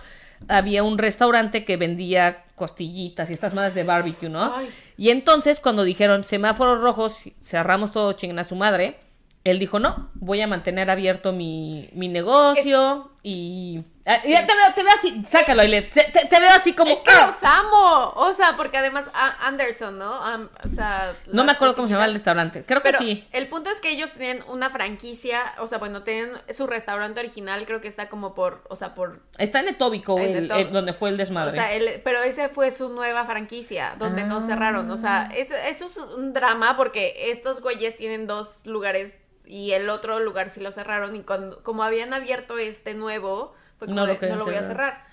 [0.48, 4.54] había un restaurante que vendía costillitas y estas madres de barbecue, ¿no?
[4.54, 4.68] Ay.
[4.96, 8.98] Y entonces cuando dijeron semáforos rojos, cerramos todo chinguen a su madre,
[9.44, 13.84] él dijo, no, voy a mantener abierto mi, mi negocio y...
[14.06, 14.44] Ah, te veo,
[14.74, 16.90] te veo así, sácalo, Ailet, te, te- te veo así como...
[16.90, 17.26] Es que ¡ah!
[17.26, 18.12] los amo.
[18.16, 19.04] O sea, porque además
[19.40, 20.12] Anderson, ¿no?
[20.14, 23.28] Am- o sea, No me acuerdo cómo se llama el restaurante, creo que sí.
[23.30, 27.66] el punto es que ellos tienen una franquicia, o sea, bueno, tienen su restaurante original,
[27.66, 30.66] creo que está como por, o sea, por, Está en Etobicoke, En el- Etobicoke.
[30.68, 31.50] el- donde fue el desmadre.
[31.50, 34.42] o sea, el- pero ese fue su nueva franquicia, donde no Ah.
[34.42, 39.12] cerraron, o sea, eso, eso es un drama porque estos güeyes tienen dos lugares
[39.50, 43.88] y el otro lugar sí lo cerraron y cuando, como habían abierto este nuevo, fue
[43.88, 45.04] como No lo de, no lo voy a cerrar.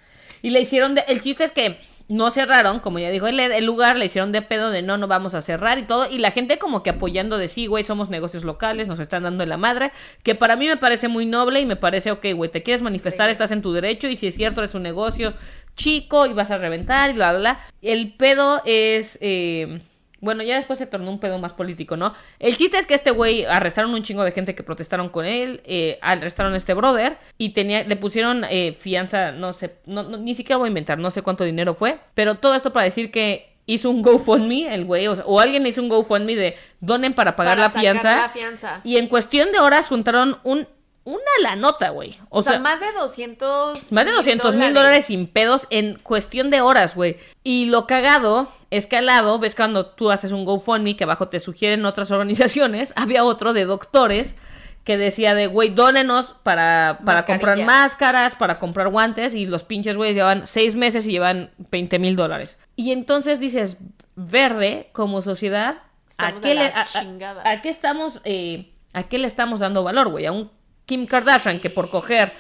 [0.42, 1.02] Y le hicieron de...
[1.08, 1.80] El chiste es que
[2.10, 5.08] no cerraron, como ya dijo el, el lugar, le hicieron de pedo de no, no
[5.08, 6.10] vamos a cerrar y todo.
[6.10, 9.46] Y la gente como que apoyando de sí, güey, somos negocios locales, nos están dando
[9.46, 9.92] la madre.
[10.24, 13.26] Que para mí me parece muy noble y me parece, ok, güey, te quieres manifestar,
[13.28, 13.32] Sí.
[13.34, 14.08] estás en tu derecho.
[14.08, 15.34] Y si es cierto, es un negocio
[15.76, 17.60] chico y vas a reventar y bla, bla, bla.
[17.82, 19.18] El pedo es...
[19.22, 19.82] eh,
[20.20, 22.14] Bueno, ya después se tornó un pedo más político, ¿no?
[22.40, 25.62] El chiste es que este güey arrestaron un chingo de gente que protestaron con él,
[25.66, 30.18] eh, arrestaron a este brother y tenía, le pusieron eh, fianza, no sé, no, no-
[30.18, 33.12] ni siquiera voy a inventar, no sé cuánto dinero fue, pero todo esto para decir
[33.12, 37.14] que hizo un GoFundMe, el güey, o, sea, o alguien hizo un GoFundMe de donen
[37.14, 38.82] para pagar Para la fianza la fianza.
[38.84, 40.68] y en cuestión de horas juntaron un,
[41.04, 42.18] una la nota, güey.
[42.30, 45.96] O, O sea, sea, más de 200 más de 200 mil dólares sin pedos en
[46.00, 47.18] cuestión de horas, güey.
[47.44, 51.28] Y lo cagado es que al lado, ves cuando tú haces un GoFundMe que abajo
[51.28, 54.36] te sugieren otras organizaciones, había otro de doctores
[54.84, 59.98] que decía de, güey, dónenos para, para comprar máscaras, para comprar guantes y los pinches
[59.98, 62.58] güeyes llevan seis meses y llevan 20 mil dólares.
[62.78, 63.76] Y entonces dices,
[64.16, 65.80] verde, como sociedad,
[66.18, 67.50] ¿a Estamos qué, le, a- a- chingada.
[67.50, 70.26] a qué estamos, eh, a qué le estamos dando valor, güey?
[70.26, 70.50] A un
[70.86, 72.32] Kim Kardashian que por coger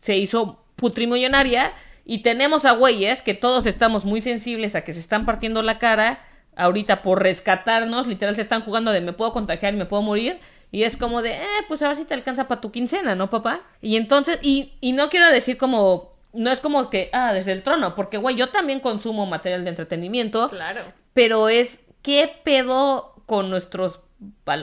[0.00, 1.72] se hizo putrimillonaria
[2.04, 5.78] y tenemos a güeyes que todos estamos muy sensibles a que se están partiendo la
[5.78, 6.20] cara
[6.56, 10.38] ahorita por rescatarnos, literal se están jugando de me puedo contagiar y me puedo morir
[10.72, 13.28] y es como de, eh, pues a ver si te alcanza para tu quincena, ¿no,
[13.30, 13.62] papá?
[13.82, 17.62] Y entonces, y, y no quiero decir como, no es como que, ah, desde el
[17.62, 20.82] trono, porque güey, yo también consumo material de entretenimiento, Claro.
[21.12, 24.00] pero es, ¿qué pedo con nuestros?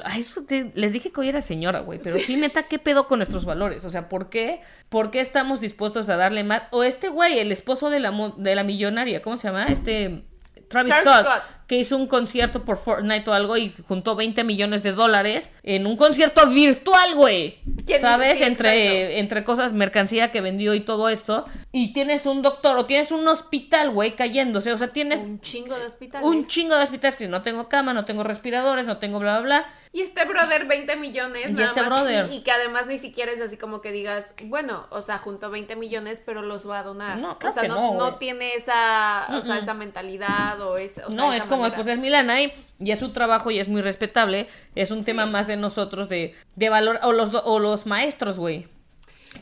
[0.04, 2.36] Ay, eso te- les dije que hoy era señora, güey, pero sí.
[2.36, 3.84] neta, ¿qué pedo con nuestros valores?
[3.86, 4.62] O sea, ¿por qué?
[4.90, 6.64] ¿Por qué estamos dispuestos a darle más?
[6.72, 9.66] O este güey, el esposo de la, mo- de la millonaria, ¿cómo se llama?
[9.66, 10.24] Este...
[10.68, 11.44] Travis, Travis Scott, Scott.
[11.68, 15.86] que hizo un concierto por Fortnite o algo y juntó 20 millones de dólares en
[15.88, 17.60] un concierto virtual, güey.
[17.86, 18.38] ¿Quién- ¿Sabes?
[18.38, 21.46] sí, entre, entre cosas, mercancía que vendió y todo esto.
[21.72, 24.72] Y tienes un doctor o tienes un hospital, güey, cayéndose.
[24.74, 26.28] O sea, tienes Un chingo de hospitales.
[26.28, 29.60] un chingo de hospitales que no tengo cama, no tengo respiradores, no tengo bla, bla,
[29.62, 29.66] bla.
[29.98, 31.50] Y este brother, 20 millones.
[31.50, 32.28] Y nada este más, brother.
[32.32, 35.50] Y, y que además ni siquiera es así como que digas, bueno, o sea, juntó
[35.50, 37.18] 20 millones, pero los va a donar.
[37.18, 41.34] No, claro o sea, que no, tiene esa, o sea, esa mentalidad o, sea, no,
[41.34, 41.78] esa es como, manera.
[41.78, 44.48] pues es Milana y, y es su trabajo y es muy respetable.
[44.76, 47.00] Es un tema más de nosotros de, de valor.
[47.02, 48.68] O los, o los maestros, güey.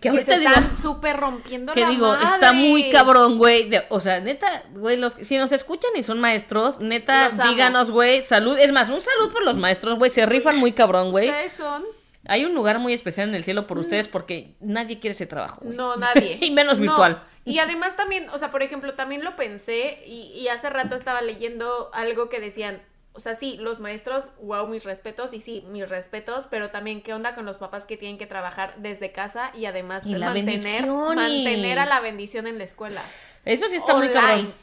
[0.02, 2.26] Que que se están súper rompiendo que la digo, madre.
[2.26, 3.70] está muy cabrón, güey.
[3.90, 8.58] O sea, neta, güey, los, si nos escuchan y son maestros, neta, díganos, güey, salud.
[8.60, 10.12] Es más, un salud por los maestros, güey.
[10.12, 11.30] Se rifan muy cabrón, güey.
[11.30, 11.84] Ustedes son,
[12.28, 15.60] Hay un lugar muy especial en el cielo por ustedes porque nadie quiere ese trabajo.
[15.64, 15.78] güey.
[15.78, 16.38] no, nadie.
[16.42, 16.84] Y menos No.
[16.84, 17.24] virtual.
[17.46, 21.22] Y además también, o sea, por ejemplo, también lo pensé y, y hace rato estaba
[21.22, 22.82] leyendo algo que decían,
[23.16, 27.14] o sea, sí, los maestros, wow, mis respetos, y sí, mis respetos, pero también qué
[27.14, 31.80] onda con los papás que tienen que trabajar desde casa y además Y mantener, mantener
[31.80, 33.02] a la bendición en la escuela.
[33.46, 34.54] Eso sí está muy cabrón.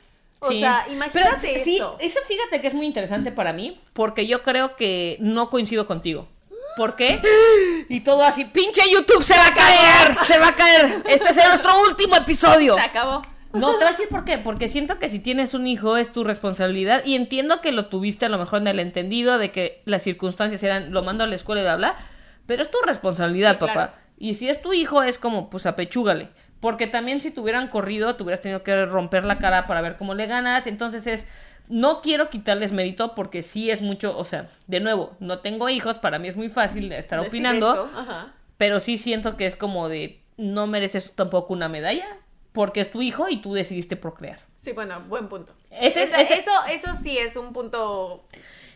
[0.40, 1.96] O sea, imagínate Pero, sí, eso.
[2.00, 6.28] eso fíjate que es muy interesante para mí, porque yo creo que no coincido contigo.
[6.76, 7.20] ¿Por qué?
[7.88, 11.02] Y todo así, pinche YouTube se va a caer, se va a caer.
[11.06, 12.74] Este es nuestro último episodio.
[12.74, 13.22] Se acabó.
[13.52, 14.38] No, te voy a decir por qué.
[14.38, 17.04] Porque siento que si tienes un hijo es tu responsabilidad.
[17.04, 20.62] Y entiendo que lo tuviste a lo mejor en el entendido de que las circunstancias
[20.62, 21.96] eran lo mando a la escuela y bla, bla.
[22.46, 23.74] Pero es tu responsabilidad, Sí, claro.
[23.74, 23.94] papá.
[24.18, 26.28] Y si es tu hijo, es como, pues apechúgale.
[26.60, 29.96] Porque también si te hubieran corrido, te hubieras tenido que romper la cara para ver
[29.96, 30.66] cómo le ganas.
[30.66, 31.26] Entonces es.
[31.68, 34.16] No quiero quitarles mérito porque sí es mucho.
[34.16, 35.98] O sea, de nuevo, no tengo hijos.
[35.98, 37.90] Para mí es muy fácil estar Decir opinando.
[38.58, 40.20] Pero sí siento que es como de.
[40.36, 42.06] No mereces tampoco una medalla.
[42.52, 44.38] Porque es tu hijo y tú decidiste procrear.
[44.58, 45.54] Sí, bueno, buen punto.
[45.70, 48.24] Ese- Esa- ese- Eso, eso sí es un punto.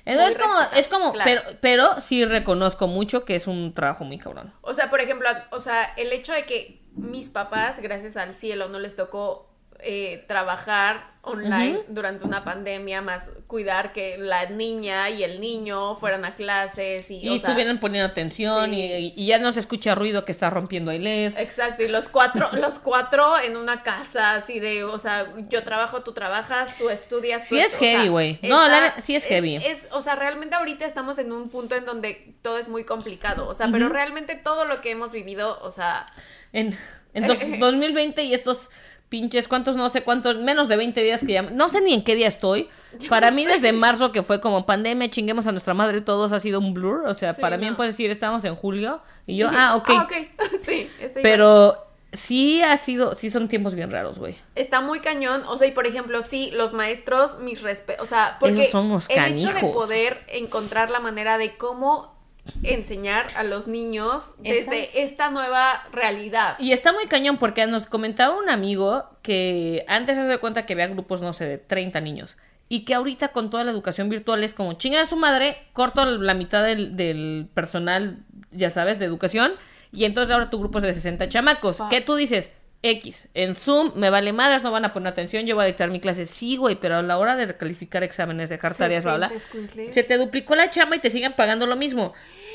[0.05, 1.43] Entonces Muy como, es como, claro.
[1.45, 4.53] pero, pero sí reconozco mucho que es un trabajo muy cabrón.
[4.63, 8.69] O sea, por ejemplo, o sea, el hecho de que mis papás, gracias al cielo,
[8.69, 9.51] no les tocó
[9.81, 16.25] eh, trabajar online durante una pandemia, más cuidar que la niña y el niño fueran
[16.25, 18.81] a clases y, Y, o sea, estuvieran poniendo atención sí.
[18.81, 21.35] y, y ya no se escucha ruido que está rompiendo el LED.
[21.37, 26.03] Exacto, y los cuatro, los cuatro en una casa así de, o sea, yo trabajo,
[26.05, 27.43] tú trabajas, tú estudias.
[27.49, 28.39] tú Sí es heavy, güey.
[28.45, 29.57] No, la sí es heavy.
[29.57, 33.49] Es, o sea, realmente ahorita estamos en un punto en donde todo es muy complicado,
[33.49, 36.07] o sea, pero realmente todo lo que hemos vivido, o sea,
[36.53, 36.79] En,
[37.15, 38.71] en dos- 2020 y estos
[39.09, 39.77] pinches, ¿cuántos?
[39.77, 41.43] No sé cuántos, menos de 20 días que ya...
[41.43, 42.69] No sé ni en qué día estoy.
[43.09, 46.59] Para mí desde marzo que fue como pandemia, chinguemos a nuestra madre, todos ha sido
[46.59, 47.07] un blur.
[47.07, 47.77] O sea, Sí, para mí no.
[47.77, 49.01] puedes decir, estamos en julio.
[49.27, 49.91] Y yo, ah, ok.
[49.91, 50.13] Ah, ok.
[50.65, 54.37] sí, estoy Pero sí ha sido, sí son tiempos bien raros, güey.
[54.55, 58.37] Está muy cañón, o sea, y por ejemplo, sí, los maestros, mis respetos, o sea,
[58.41, 62.16] porque Esos el hecho de poder encontrar la manera de cómo
[62.63, 66.57] enseñar a los niños desde esta nueva realidad.
[66.59, 70.73] Y está muy cañón porque nos comentaba un amigo que antes se de cuenta que
[70.73, 72.37] había grupos, no sé, de 30 niños.
[72.69, 76.05] Y que ahorita con toda la educación virtual es como chingan a su madre, corto
[76.05, 79.53] la mitad del, del personal, ya sabes, de educación.
[79.93, 81.77] Y entonces ahora tu grupo es de 60 chamacos.
[81.77, 81.91] Fuck.
[81.91, 82.51] ¿Qué tú dices?
[82.83, 83.29] X.
[83.35, 86.01] En Zoom me vale madres, no van a poner atención, yo voy a dictar mi
[86.01, 86.27] clase.
[86.27, 89.95] Sí, güey, pero a la hora de calificar exámenes, dejar tareas, bla, bla, 60 escuincles.
[89.95, 92.13] se te duplicó la chamba y te siguen pagando lo mismo.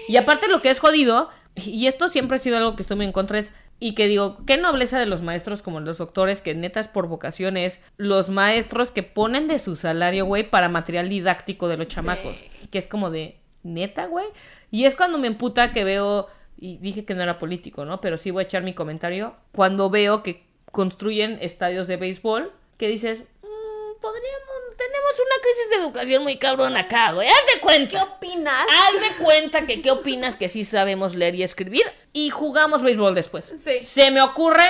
[0.08, 3.06] Y aparte lo que es jodido, y esto siempre ha sido algo que estoy muy
[3.06, 6.54] en contra, es, y que digo, qué nobleza de los maestros como los doctores, que
[6.54, 11.68] neta es por vocaciones, los maestros que ponen de su salario, güey, para material didáctico
[11.68, 12.36] de los chamacos.
[12.70, 14.26] Que es como de, neta, güey.
[14.70, 16.28] Y es cuando me emputa que veo,
[16.62, 18.00] y dije que no era político, ¿no?
[18.00, 22.88] Pero sí voy a echar mi comentario, cuando veo que construyen estadios de béisbol, que
[22.88, 27.60] dices, "Mm, podríamos, tenemos una crisis de educación muy cabrón acá, güey, haz de ¿Qué
[27.60, 28.04] cuenta.
[28.04, 28.66] opinas?
[28.70, 31.84] Haz de cuenta que qué opinas que sí sabemos leer y escribir
[32.14, 33.54] y jugamos béisbol después.
[33.58, 33.82] Sí.
[33.84, 34.64] Se me ocurre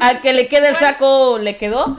[0.00, 1.98] al que le quede el saco le quedó.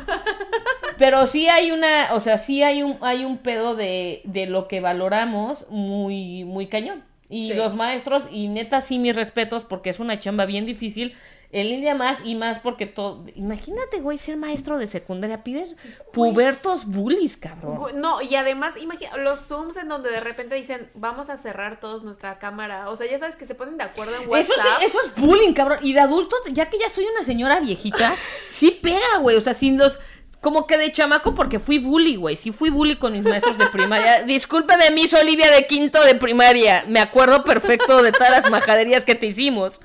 [0.98, 4.68] Pero sí hay una, o sea, sí hay un hay un pedo de, de lo
[4.68, 7.04] que valoramos muy muy cañón.
[7.30, 7.54] Y Sí.
[7.56, 11.16] los maestros y neta sí mis respetos porque es una chamba bien difícil.
[11.56, 13.26] En línea más y más porque todo.
[13.36, 15.44] Imagínate, güey, ser maestro de secundaria.
[15.44, 15.76] Pibes
[16.12, 18.02] pubertos bullies, cabrón.
[18.02, 22.04] No, y además, imagina, los Zooms en donde de repente dicen, vamos a cerrar todos
[22.04, 22.90] nuestra cámara.
[22.90, 24.82] O sea, ya sabes que se ponen de acuerdo en Eso WhatsApp.
[24.82, 25.78] es, eso es bullying, cabrón.
[25.84, 28.16] Y de adulto, ya que ya soy una señora viejita,
[28.50, 29.38] sí pega, güey.
[29.38, 30.00] O sea, sin los.
[30.44, 32.36] Como que de chamaco, porque fui bully, güey.
[32.36, 34.24] Sí fui bully con mis maestros de primaria.
[34.28, 36.84] Discúlpeme, Miss Olivia de quinto de primaria.
[36.86, 39.80] Me acuerdo perfecto de todas las majaderías que te hicimos.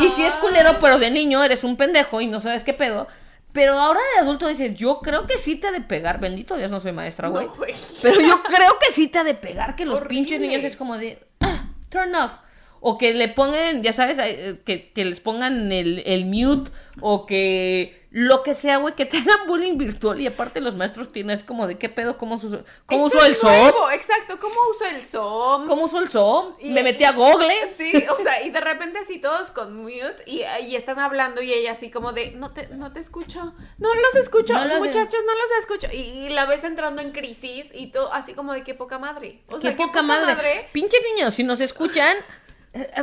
[0.00, 3.08] Y si es culero, pero de niño eres un pendejo y no sabes qué pedo.
[3.52, 6.20] Pero ahora de adulto dices, yo creo que sí te ha de pegar.
[6.20, 7.46] Bendito Dios, no soy maestra, güey.
[7.46, 7.54] No.
[8.02, 10.10] Pero yo creo que sí te ha de pegar que los Horrible.
[10.10, 12.32] pinches niños es como de ah, turn off.
[12.80, 16.70] O que le pongan, ya sabes, eh, que, que les pongan el, el mute
[17.00, 21.12] o que lo que sea, güey, que te hagan bullying virtual y aparte los maestros
[21.12, 24.84] tienen es como de qué pedo, cómo uso, cómo uso el nuevo, Exacto, ¿cómo uso
[24.86, 25.66] el Zoom?
[25.68, 27.48] cómo uso el Zoom, Y- me metí a Google.
[27.76, 31.52] Sí, o sea, y de repente así todos con mute y, y están hablando y
[31.52, 35.20] ella así como de, no te, no te escucho, no los escucho, No los- muchachos,
[35.26, 35.88] no los escucho.
[35.92, 39.42] Y, y la ves entrando en crisis y todo así como de qué poca madre.
[39.48, 40.68] O sea, qué poca madre.
[40.72, 42.16] Pinche niños, si nos escuchan,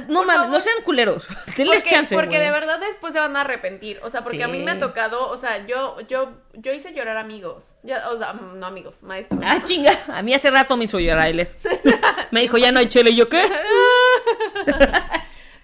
[0.07, 1.27] no Por mames, no sean culeros.
[1.57, 2.41] Denles Porque, chance, porque güey.
[2.41, 3.99] de verdad después se van a arrepentir.
[4.03, 7.17] O sea, porque a mí me ha tocado, o sea, yo, yo, yo hice llorar
[7.17, 7.73] amigos.
[7.83, 9.39] Ya, o sea, mm, no amigos, maestros.
[9.43, 11.47] Ah, chinga, a mí hace rato me hizo llorar él.
[12.31, 13.43] Me dijo, ya no hay chile, ¿y yo qué?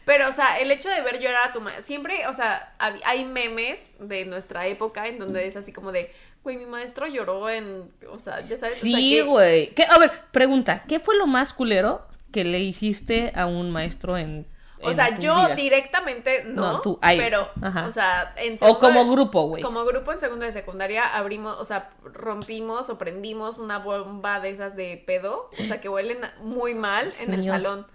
[0.05, 3.23] Pero, o sea, el hecho de ver llorar a tu maestra, siempre, o sea, hay
[3.23, 6.11] memes de nuestra época en donde es así como de,
[6.43, 8.77] güey, mi maestro lloró en, o sea, ya sabes.
[8.77, 9.73] o sea, Sí, que- güey.
[9.75, 14.17] ¿Qué- A ver, pregunta, ¿qué fue lo más culero que le hiciste a un maestro
[14.17, 14.47] en
[14.81, 15.55] O en sea, tu yo vida?
[15.55, 17.17] directamente no, No, tú, ahí.
[17.19, 17.85] pero, Ajá.
[17.87, 19.61] o sea, en O como de- grupo, güey.
[19.61, 24.49] Como grupo en segundo de secundaria abrimos, o sea, rompimos o prendimos una bomba de
[24.49, 27.85] esas de pedo, o sea, que huelen muy mal en el salón.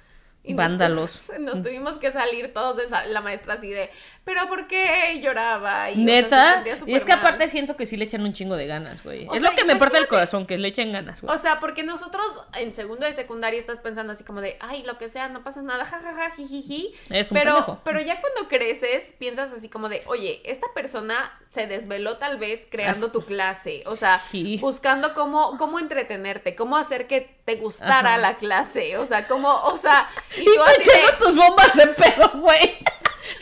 [0.44, 1.22] Y nos- Vándalos.
[1.40, 3.90] Nos, tuvimos que salir todos de la maestra así de,
[4.26, 5.88] pero ¿por qué lloraba?
[5.90, 6.64] Y, o sea, se Neta.
[6.84, 7.20] Y es que mal.
[7.20, 9.26] aparte siento que sí le echan un chingo de ganas, güey.
[9.28, 11.34] O Es sea, lo que me parte el corazón, que le echen ganas, güey.
[11.34, 12.24] O sea, porque nosotros
[12.58, 15.62] en segundo de secundaria estás pensando así como de, ay, lo que sea, no pasa
[15.62, 16.92] nada, jajaja, jijiji.
[17.08, 17.80] Es un pero, pendejo.
[17.84, 22.66] pero ya cuando creces, piensas así como de, oye, esta persona se desveló tal vez
[22.68, 23.84] creando tu clase.
[23.86, 24.58] O sea, Sí.
[24.60, 28.18] buscando cómo, cómo entretenerte, cómo hacer que te gustara Ajá.
[28.18, 28.98] la clase.
[28.98, 31.86] O sea, cómo, o sea, y, Y tú tú así echando de tus bombas de
[31.86, 32.76] pedo, güey.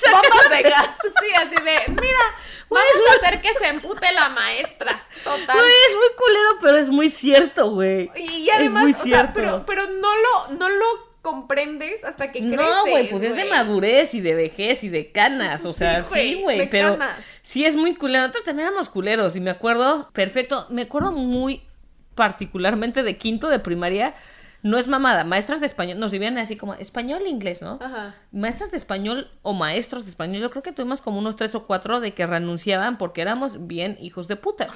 [0.11, 0.89] bombas de gas.
[1.21, 2.25] Sí, así de, mira,
[2.69, 5.07] vamos a hacer que se empute la maestra.
[5.23, 5.57] Total.
[5.57, 8.11] Güey, es muy culero, pero es muy cierto, güey.
[8.17, 9.33] Y además, muy o sea, cierto.
[9.35, 12.57] pero, pero no lo, no lo comprendes hasta que creces.
[12.57, 16.05] No, güey, pues es de madurez y de vejez y de canas, o Sí, sea,
[16.05, 17.21] sí, güey, de pero canas.
[17.43, 18.23] sí es muy culero.
[18.23, 21.63] Nosotros también éramos culeros y me acuerdo, perfecto, me acuerdo muy
[22.15, 24.15] particularmente de quinto de primaria,
[24.65, 27.79] no es mamada, maestras de español, nos vivían así como español e inglés, ¿no?
[27.83, 28.15] Ajá.
[28.33, 31.67] Maestras de español o maestros de español, yo creo que tuvimos como unos tres o
[31.67, 34.69] cuatro de que renunciaban porque éramos bien hijos de puta.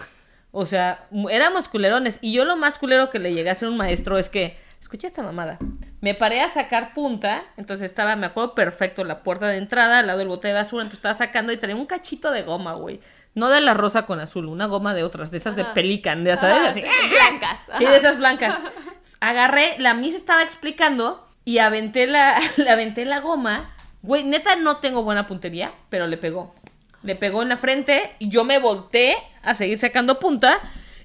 [0.52, 2.18] O sea, éramos culerones.
[2.20, 5.06] Y yo lo más culero que le llegué a ser un maestro es que, escucha
[5.06, 5.56] esta mamada,
[6.02, 10.06] me paré a sacar punta, entonces estaba, me acuerdo perfecto, la puerta de entrada al
[10.06, 13.00] lado del bote de basura, entonces estaba sacando y traía un cachito de goma, güey.
[13.38, 16.36] No de la rosa con azul, una goma de otras, de esas de pelican, ya
[16.36, 16.80] sabes, Ajá, así.
[16.82, 17.58] sí, blancas.
[17.78, 18.58] Sí, de esas blancas.
[19.20, 23.70] Agarré, la Miss estaba explicando y aventé la, le aventé la goma.
[24.02, 26.52] Güey, neta no tengo buena puntería, pero le pegó.
[27.04, 30.58] Le pegó en la frente y yo me volteé a seguir sacando punta.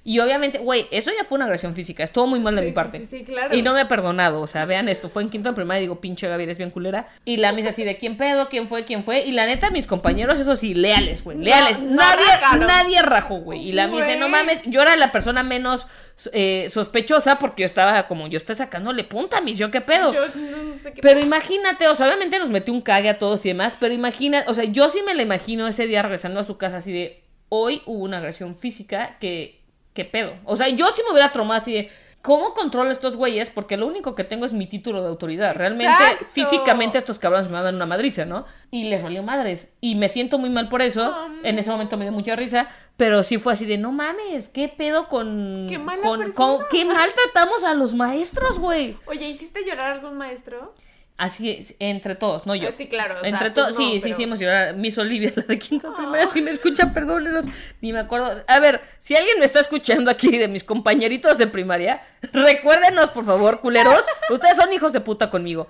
[0.06, 2.04] Y obviamente, güey, eso ya fue una agresión física.
[2.04, 2.98] Estuvo muy mal de Sí, mi parte.
[2.98, 3.56] sí, sí, claro.
[3.56, 4.42] Y no me ha perdonado.
[4.42, 5.08] O sea, vean esto.
[5.08, 7.08] Fue en quinto de primaria y digo, pinche Gaby, eres bien culera.
[7.24, 8.50] Y la Miss así de, ¿quién pedo?
[8.50, 8.84] ¿Quién fue?
[8.84, 9.24] ¿Quién fue?
[9.24, 11.38] Y la neta, mis compañeros, eso sí, leales, güey.
[11.38, 11.80] Leales.
[11.82, 12.66] no nadie, rajaron.
[12.66, 13.68] nadie rajó, güey.
[13.68, 15.86] Y la Miss de, no mames, yo era la persona menos
[16.32, 20.12] eh, sospechosa porque yo estaba como, yo estoy sacándole punta, mis, yo qué pedo.
[20.12, 21.00] Yo no sé qué.
[21.00, 24.44] Pero imagínate, o sea, obviamente nos metió un cague a todos y demás, pero imagina,
[24.46, 27.22] o sea, yo sí me la imagino ese día regresando a su casa así de,
[27.48, 29.63] hoy hubo una agresión física que,
[29.94, 30.34] qué pedo.
[30.44, 31.90] O sea, yo sí me hubiera traumado así de,
[32.20, 33.50] ¿cómo controlo estos güeyes?
[33.50, 35.54] Porque lo único que tengo es mi título de autoridad.
[35.54, 36.26] Realmente, Exacto.
[36.32, 38.44] físicamente estos cabrones me dan una madriza, ¿no?
[38.70, 39.68] Y les valió madres.
[39.80, 41.14] Y me siento muy mal por eso.
[41.42, 44.68] En ese momento me dio mucha risa, pero sí fue así de, no mames, ¿qué
[44.68, 45.66] pedo con...
[45.68, 46.34] Qué mala con, persona.
[46.58, 48.96] con- qué mal tratamos a los maestros, güey.
[49.06, 50.74] Oye, ¿hiciste llorar a algún maestro?
[51.16, 52.70] Así es, entre todos, no yo.
[52.70, 54.76] Ah, sí, claro, o entre todos, no, sí, sí, pero- sí, hemos llorado.
[54.76, 55.96] Miss Olivia, la de quinto Ah.
[55.96, 57.46] primera, si me escucha, perdónenos.
[57.80, 58.42] Ni me acuerdo.
[58.48, 62.02] A ver, si alguien me está escuchando aquí de mis compañeritos de primaria,
[62.32, 64.04] recuérdenos, por favor, culeros.
[64.28, 65.68] Ustedes son hijos de puta conmigo.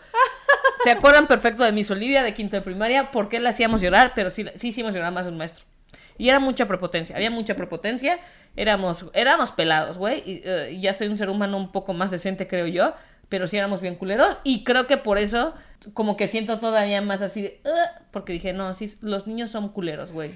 [0.83, 4.13] Se acuerdan perfecto de Miss Olivia de quinto de primaria, por qué la hacíamos llorar,
[4.15, 5.65] pero sí, sí hicimos llorar más un maestro.
[6.17, 8.19] Y era mucha prepotencia, había mucha prepotencia,
[8.57, 10.43] éramos, éramos pelados, güey, y,
[10.75, 12.95] y ya soy un ser humano un poco más decente, creo yo,
[13.35, 15.55] pero sí éramos bien culeros, y creo que por eso,
[15.93, 19.71] como que siento todavía más así de, "Ugh", porque dije, no, sí, los niños son
[19.71, 20.31] culeros, güey.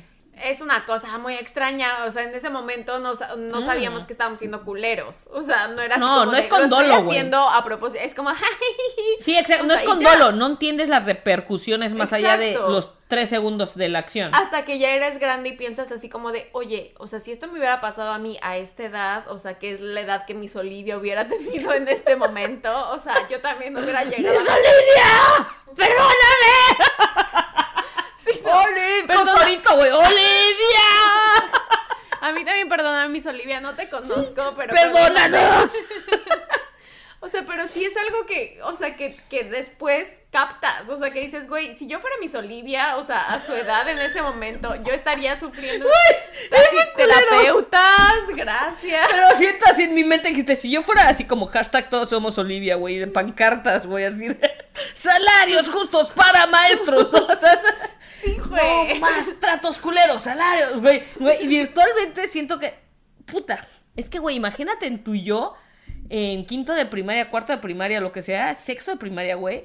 [0.44, 3.64] Es una cosa muy extraña, o sea, en ese momento no, no Mm.
[3.64, 6.46] sabíamos que estábamos siendo culeros, o sea, no era así No, como no de, es
[6.48, 7.16] con lo estoy dolo, güey.
[7.18, 8.30] haciendo a propósito, es como,
[9.20, 13.30] Sí, exacto, no es con dolo, no entiendes las repercusiones más allá de los tres
[13.30, 14.34] segundos de la acción.
[14.34, 17.46] hasta que ya eres grande y piensas así como de, oye, o sea, si esto
[17.48, 20.34] me hubiera pasado a mí a esta edad, o sea, que es la edad que
[20.34, 24.38] Miss Olivia hubiera tenido en este momento, o sea, yo también hubiera llegado.
[24.38, 25.48] ¡Miss Olivia!
[25.74, 26.14] ¡Perdóname!
[28.24, 28.60] Sí, no.
[28.60, 29.06] ¡Oli!
[29.06, 29.74] ¡Con Perdona.
[29.76, 29.90] güey!
[29.90, 30.88] ¡Olivia!
[32.20, 35.64] A mí también perdóname, Miss Olivia, no te conozco, pero ¡Perdónanos!
[35.66, 35.70] O
[37.46, 41.48] pero sí es algo que, o sea, que, que después captas, o sea, que dices,
[41.48, 44.92] güey, si yo fuera Miss Olivia, o sea, a su edad en ese momento, yo
[44.92, 45.86] estaría sufriendo
[46.96, 49.06] terapeutas, gracias.
[49.10, 52.36] Pero siento así en mi mente que si yo fuera así como hashtag todos somos
[52.38, 54.26] Olivia, güey, de pancartas, güey, así
[54.94, 57.08] salarios justos para maestros.
[58.20, 58.98] Sí, no güey.
[58.98, 61.04] más tratos culeros, salarios, güey.
[61.20, 61.44] güey.
[61.44, 62.74] Y virtualmente siento que,
[63.26, 65.54] puta, es que, güey, imagínate en tu yo,
[66.10, 69.64] en quinto de primaria, cuarto de primaria, lo que sea, sexto de primaria, güey.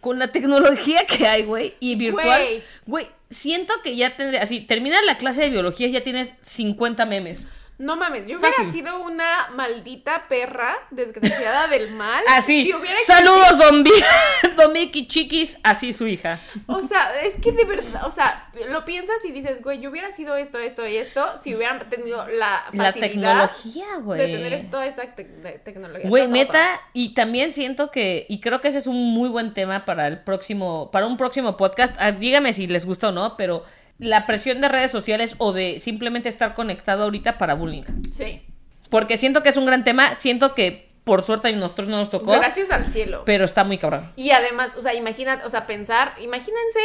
[0.00, 2.42] Con la tecnología que hay, güey, y virtual,
[2.86, 3.06] Güey.
[3.30, 7.46] siento que ya tendría, así, terminas la clase de biología y ya tienes 50 memes.
[7.82, 8.70] No mames, yo hubiera Fácil.
[8.72, 12.22] sido una maldita perra desgraciada del mal.
[12.28, 13.90] Así, si hubiera saludos, don, Vi-
[14.56, 16.38] don Vicky Chiquis, así su hija.
[16.68, 20.12] O sea, es que de verdad, o sea, lo piensas y dices, güey, yo hubiera
[20.12, 22.92] sido esto, esto y esto si hubieran tenido la La facilidad
[23.50, 24.18] tecnología, güey.
[24.20, 26.08] de tener toda esta te- de- tecnología.
[26.08, 29.84] Güey, neta, y también siento que, y creo que ese es un muy buen tema
[29.84, 31.96] para el próximo, para un próximo podcast.
[31.98, 33.64] Ah, dígame si les gusta o no, pero
[34.02, 37.84] la presión de redes sociales o de simplemente estar conectado ahorita para bullying.
[38.12, 38.42] Sí.
[38.90, 42.10] Porque siento que es un gran tema, siento que por suerte a nosotros no nos
[42.10, 42.32] tocó.
[42.32, 43.22] Gracias al cielo.
[43.24, 44.12] Pero está muy cabrón.
[44.16, 46.80] Y además, o sea, imagina, o sea, pensar, imagínense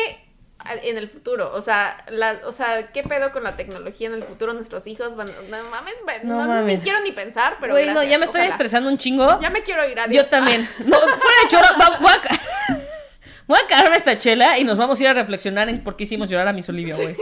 [0.83, 4.23] en el futuro, o sea, la, o sea, ¿qué pedo con la tecnología en el
[4.23, 4.53] futuro?
[4.53, 5.93] Nuestros hijos van, no mames,
[6.23, 6.77] no, No mames.
[6.79, 8.53] ni quiero ni pensar, pero Güey, no, ya me estoy ojalá.
[8.53, 9.39] estresando un chingo.
[9.39, 10.23] Ya me quiero ir, adiós.
[10.23, 10.67] Yo también.
[10.85, 12.21] No, fuera de choro, va- voy a,
[13.47, 16.03] voy a acabarme esta chela y nos vamos a ir a reflexionar en por qué
[16.03, 17.15] hicimos llorar a Miss Olivia, güey.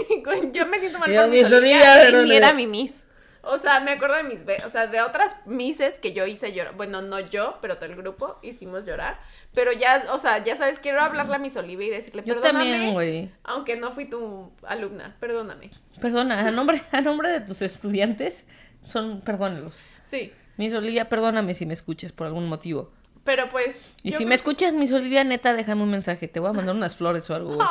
[0.51, 3.01] Yo me siento mal por mi Miss Olivia, Olivia, y ni era mi Miss.
[3.47, 6.75] O sea, me acuerdo de mis, o sea, de otras Misses que yo hice llorar.
[6.75, 9.19] Bueno, no yo, pero todo el grupo hicimos llorar.
[9.53, 12.71] Pero ya, o sea, ya sabes, quiero hablarle a Miss Olivia y decirle, Yo perdóname.
[12.71, 13.31] también, güey.
[13.43, 15.69] Aunque no fui tu alumna, perdóname.
[16.01, 18.47] Perdona, a nombre, a nombre de tus estudiantes,
[18.83, 19.79] son, perdónelos.
[20.09, 22.91] Sí, Miss Olivia, perdóname si me escuchas por algún motivo.
[23.25, 23.75] Pero pues...
[24.03, 26.27] Y si creo- me escuchas, Miss Olivia, neta, déjame un mensaje.
[26.29, 27.67] Te voy a mandar unas flores o algo, güey.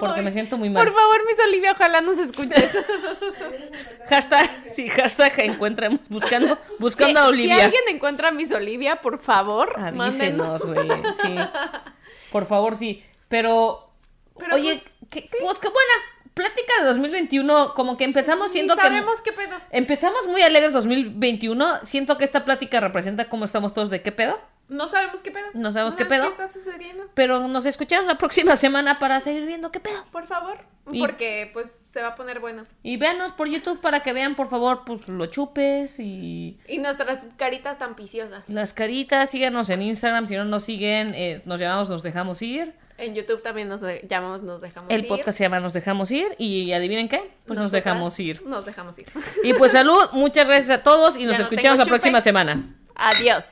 [0.00, 0.82] Porque me siento muy mal.
[0.84, 2.70] Por favor, Miss Olivia, ojalá nos escuches.
[4.08, 7.56] Hashtag, sí, hashtag encuentremos, buscando, buscando Si- a Olivia.
[7.56, 10.62] Si alguien encuentra a Miss Olivia, por favor, mándenos.
[10.64, 10.88] Güey.
[11.22, 11.36] Sí.
[12.30, 13.04] Por favor, sí.
[13.28, 13.90] Pero,
[14.36, 15.94] Pero, oye, pues qué buena
[16.34, 17.74] plática de 2021.
[17.74, 18.82] Como que empezamos siendo que...
[18.82, 19.56] sabemos qué pedo.
[19.70, 21.84] Empezamos muy alegres 2021.
[21.84, 24.38] Siento que esta plática representa cómo estamos todos de qué pedo.
[24.68, 25.46] No sabemos qué pedo.
[25.54, 26.24] No sabemos qué pedo.
[26.36, 27.04] ¿Qué está sucediendo?
[27.14, 30.04] Pero nos escuchamos la próxima semana para seguir viendo qué pedo.
[30.10, 30.58] Por favor.
[30.90, 32.64] Y- Porque pues se va a poner bueno.
[32.82, 37.20] Y véanos por YouTube para que vean, por favor, pues lo chupes y Y nuestras
[37.36, 38.42] caritas tan piciosas.
[38.48, 39.30] las caritas.
[39.30, 40.28] Síganos en Instagram.
[40.28, 42.74] Si no nos siguen, eh, nos llamamos Nos Dejamos Ir.
[42.96, 45.08] En YouTube también nos llamamos Nos Dejamos El Ir.
[45.08, 46.34] podcast se llama Nos Dejamos Ir.
[46.38, 48.42] Y adivinen qué, pues nos dejamos ir.
[48.46, 49.06] Nos dejamos ir.
[49.42, 52.74] Y pues salud, muchas gracias a todos y nos Ya escuchamos la próxima semana.
[52.94, 53.44] Adiós.